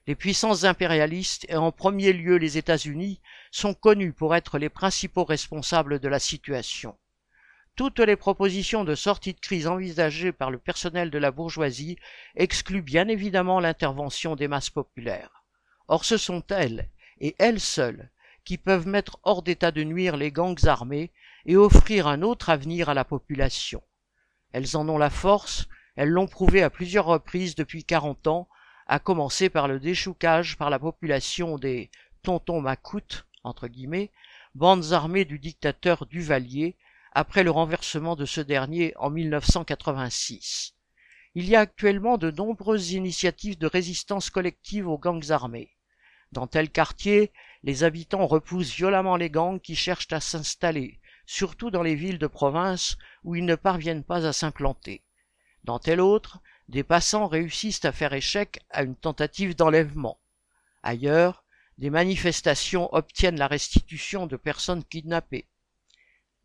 Les 0.07 0.15
puissances 0.15 0.63
impérialistes, 0.63 1.45
et 1.49 1.55
en 1.55 1.71
premier 1.71 2.13
lieu 2.13 2.37
les 2.37 2.57
États-Unis, 2.57 3.21
sont 3.51 3.73
connus 3.73 4.13
pour 4.13 4.35
être 4.35 4.57
les 4.57 4.69
principaux 4.69 5.23
responsables 5.23 5.99
de 5.99 6.07
la 6.07 6.19
situation. 6.19 6.97
Toutes 7.75 7.99
les 7.99 8.15
propositions 8.15 8.83
de 8.83 8.95
sortie 8.95 9.33
de 9.33 9.39
crise 9.39 9.67
envisagées 9.67 10.31
par 10.31 10.51
le 10.51 10.57
personnel 10.57 11.11
de 11.11 11.17
la 11.17 11.31
bourgeoisie 11.31 11.97
excluent 12.35 12.81
bien 12.81 13.07
évidemment 13.07 13.59
l'intervention 13.59 14.35
des 14.35 14.47
masses 14.47 14.69
populaires. 14.69 15.43
Or 15.87 16.05
ce 16.05 16.17
sont 16.17 16.43
elles, 16.49 16.89
et 17.19 17.35
elles 17.39 17.59
seules, 17.61 18.09
qui 18.43 18.57
peuvent 18.57 18.87
mettre 18.87 19.19
hors 19.23 19.43
d'état 19.43 19.71
de 19.71 19.83
nuire 19.83 20.17
les 20.17 20.31
gangs 20.31 20.65
armés 20.65 21.11
et 21.49 21.57
offrir 21.57 22.05
un 22.05 22.21
autre 22.21 22.51
avenir 22.51 22.89
à 22.89 22.93
la 22.93 23.03
population. 23.03 23.81
Elles 24.51 24.77
en 24.77 24.87
ont 24.87 24.99
la 24.99 25.09
force, 25.09 25.67
elles 25.95 26.09
l'ont 26.09 26.27
prouvé 26.27 26.61
à 26.61 26.69
plusieurs 26.69 27.05
reprises 27.05 27.55
depuis 27.55 27.83
quarante 27.83 28.27
ans, 28.27 28.47
à 28.85 28.99
commencer 28.99 29.49
par 29.49 29.67
le 29.67 29.79
déchoucage 29.79 30.57
par 30.57 30.69
la 30.69 30.77
population 30.77 31.57
des 31.57 31.89
tontons 32.21 32.61
macoutes, 32.61 33.25
entre 33.43 33.67
bandes 34.53 34.93
armées 34.93 35.25
du 35.25 35.39
dictateur 35.39 36.05
Duvalier, 36.05 36.77
après 37.13 37.41
le 37.41 37.49
renversement 37.49 38.15
de 38.15 38.25
ce 38.25 38.41
dernier 38.41 38.93
en 38.97 39.09
1986. 39.09 40.75
Il 41.33 41.49
y 41.49 41.55
a 41.55 41.61
actuellement 41.61 42.19
de 42.19 42.29
nombreuses 42.29 42.91
initiatives 42.91 43.57
de 43.57 43.65
résistance 43.65 44.29
collective 44.29 44.87
aux 44.87 44.99
gangs 44.99 45.31
armés. 45.31 45.75
Dans 46.31 46.45
tel 46.45 46.69
quartier, 46.69 47.31
les 47.63 47.83
habitants 47.83 48.27
repoussent 48.27 48.75
violemment 48.75 49.15
les 49.15 49.31
gangs 49.31 49.59
qui 49.59 49.75
cherchent 49.75 50.13
à 50.13 50.19
s'installer, 50.19 50.99
surtout 51.29 51.69
dans 51.69 51.83
les 51.83 51.93
villes 51.93 52.17
de 52.17 52.25
province 52.25 52.97
où 53.23 53.35
ils 53.35 53.45
ne 53.45 53.53
parviennent 53.53 54.03
pas 54.03 54.25
à 54.25 54.33
s'implanter. 54.33 55.03
Dans 55.63 55.77
tel 55.77 56.01
autre, 56.01 56.39
des 56.69 56.81
passants 56.81 57.27
réussissent 57.27 57.85
à 57.85 57.91
faire 57.91 58.13
échec 58.13 58.61
à 58.71 58.81
une 58.81 58.95
tentative 58.95 59.55
d'enlèvement. 59.55 60.19
Ailleurs, 60.81 61.43
des 61.77 61.91
manifestations 61.91 62.91
obtiennent 62.95 63.37
la 63.37 63.45
restitution 63.45 64.25
de 64.25 64.37
personnes 64.37 64.83
kidnappées. 64.83 65.45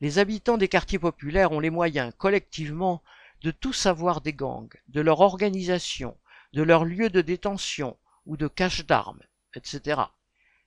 Les 0.02 0.18
habitants 0.18 0.58
des 0.58 0.68
quartiers 0.68 0.98
populaires 0.98 1.52
ont 1.52 1.60
les 1.60 1.70
moyens, 1.70 2.12
collectivement, 2.18 3.02
de 3.40 3.52
tout 3.52 3.72
savoir 3.72 4.20
des 4.20 4.34
gangs, 4.34 4.68
de 4.88 5.00
leur 5.00 5.20
organisation, 5.20 6.14
de 6.52 6.62
leurs 6.62 6.84
lieux 6.84 7.08
de 7.08 7.22
détention 7.22 7.96
ou 8.26 8.36
de 8.36 8.48
cache 8.48 8.84
d'armes, 8.84 9.22
etc. 9.54 10.02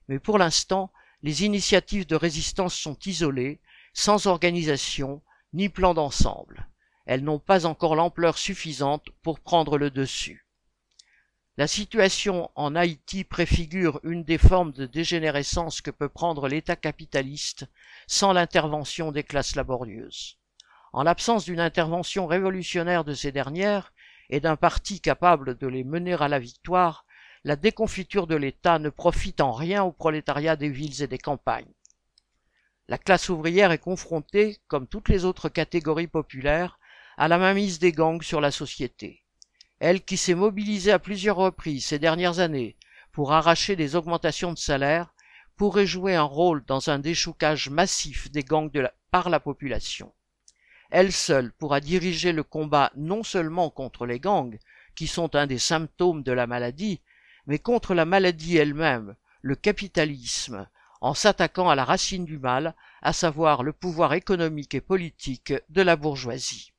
Mais 0.08 0.18
pour 0.18 0.38
l'instant, 0.38 0.90
les 1.22 1.44
initiatives 1.44 2.06
de 2.06 2.16
résistance 2.16 2.74
sont 2.74 2.98
isolées, 3.06 3.60
sans 3.92 4.26
organisation 4.26 5.22
ni 5.52 5.68
plan 5.68 5.94
d'ensemble. 5.94 6.68
Elles 7.06 7.24
n'ont 7.24 7.38
pas 7.38 7.66
encore 7.66 7.96
l'ampleur 7.96 8.36
suffisante 8.36 9.06
pour 9.22 9.40
prendre 9.40 9.78
le 9.78 9.90
dessus. 9.90 10.46
La 11.56 11.66
situation 11.66 12.50
en 12.54 12.76
Haïti 12.76 13.24
préfigure 13.24 13.98
une 14.04 14.22
des 14.22 14.38
formes 14.38 14.70
de 14.70 14.86
dégénérescence 14.86 15.80
que 15.80 15.90
peut 15.90 16.08
prendre 16.08 16.46
l'État 16.46 16.76
capitaliste 16.76 17.66
sans 18.06 18.32
l'intervention 18.32 19.10
des 19.10 19.24
classes 19.24 19.56
laborieuses. 19.56 20.38
En 20.92 21.02
l'absence 21.02 21.44
d'une 21.44 21.58
intervention 21.58 22.26
révolutionnaire 22.26 23.02
de 23.02 23.12
ces 23.12 23.32
dernières 23.32 23.92
et 24.30 24.38
d'un 24.38 24.56
parti 24.56 25.00
capable 25.00 25.58
de 25.58 25.66
les 25.66 25.82
mener 25.82 26.14
à 26.14 26.28
la 26.28 26.38
victoire, 26.38 27.06
la 27.42 27.56
déconfiture 27.56 28.26
de 28.26 28.36
l'État 28.36 28.78
ne 28.78 28.90
profite 28.90 29.40
en 29.40 29.52
rien 29.52 29.82
au 29.82 29.90
prolétariat 29.90 30.54
des 30.54 30.70
villes 30.70 31.02
et 31.02 31.06
des 31.06 31.18
campagnes. 31.18 31.72
La 32.88 32.98
classe 32.98 33.28
ouvrière 33.28 33.70
est 33.70 33.78
confrontée, 33.78 34.58
comme 34.66 34.86
toutes 34.86 35.08
les 35.08 35.24
autres 35.24 35.48
catégories 35.48 36.06
populaires, 36.06 36.78
à 37.16 37.28
la 37.28 37.38
mainmise 37.38 37.78
des 37.78 37.92
gangs 37.92 38.22
sur 38.22 38.40
la 38.40 38.50
société 38.50 39.22
elle 39.80 40.04
qui 40.04 40.16
s'est 40.16 40.34
mobilisée 40.34 40.92
à 40.92 40.98
plusieurs 40.98 41.36
reprises 41.36 41.86
ces 41.86 41.98
dernières 41.98 42.40
années 42.40 42.76
pour 43.12 43.32
arracher 43.32 43.76
des 43.76 43.96
augmentations 43.96 44.52
de 44.52 44.58
salaire, 44.58 45.12
pourrait 45.56 45.86
jouer 45.86 46.14
un 46.14 46.22
rôle 46.22 46.64
dans 46.66 46.88
un 46.88 46.98
déchoucage 46.98 47.68
massif 47.68 48.30
des 48.30 48.44
gangs 48.44 48.70
par 49.10 49.28
la 49.28 49.40
population. 49.40 50.12
Elle 50.90 51.12
seule 51.12 51.52
pourra 51.52 51.80
diriger 51.80 52.32
le 52.32 52.44
combat 52.44 52.92
non 52.96 53.22
seulement 53.22 53.70
contre 53.70 54.06
les 54.06 54.20
gangs, 54.20 54.58
qui 54.94 55.06
sont 55.06 55.34
un 55.34 55.46
des 55.46 55.58
symptômes 55.58 56.22
de 56.22 56.32
la 56.32 56.46
maladie, 56.46 57.00
mais 57.46 57.58
contre 57.58 57.94
la 57.94 58.04
maladie 58.04 58.56
elle-même, 58.56 59.16
le 59.42 59.56
capitalisme, 59.56 60.68
en 61.00 61.14
s'attaquant 61.14 61.68
à 61.68 61.74
la 61.74 61.84
racine 61.84 62.24
du 62.24 62.38
mal, 62.38 62.74
à 63.02 63.12
savoir 63.12 63.62
le 63.62 63.72
pouvoir 63.72 64.14
économique 64.14 64.74
et 64.74 64.80
politique 64.80 65.52
de 65.68 65.82
la 65.82 65.96
bourgeoisie. 65.96 66.72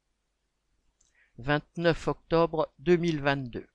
29 1.38 2.08
octobre 2.08 2.74
2022 2.80 3.66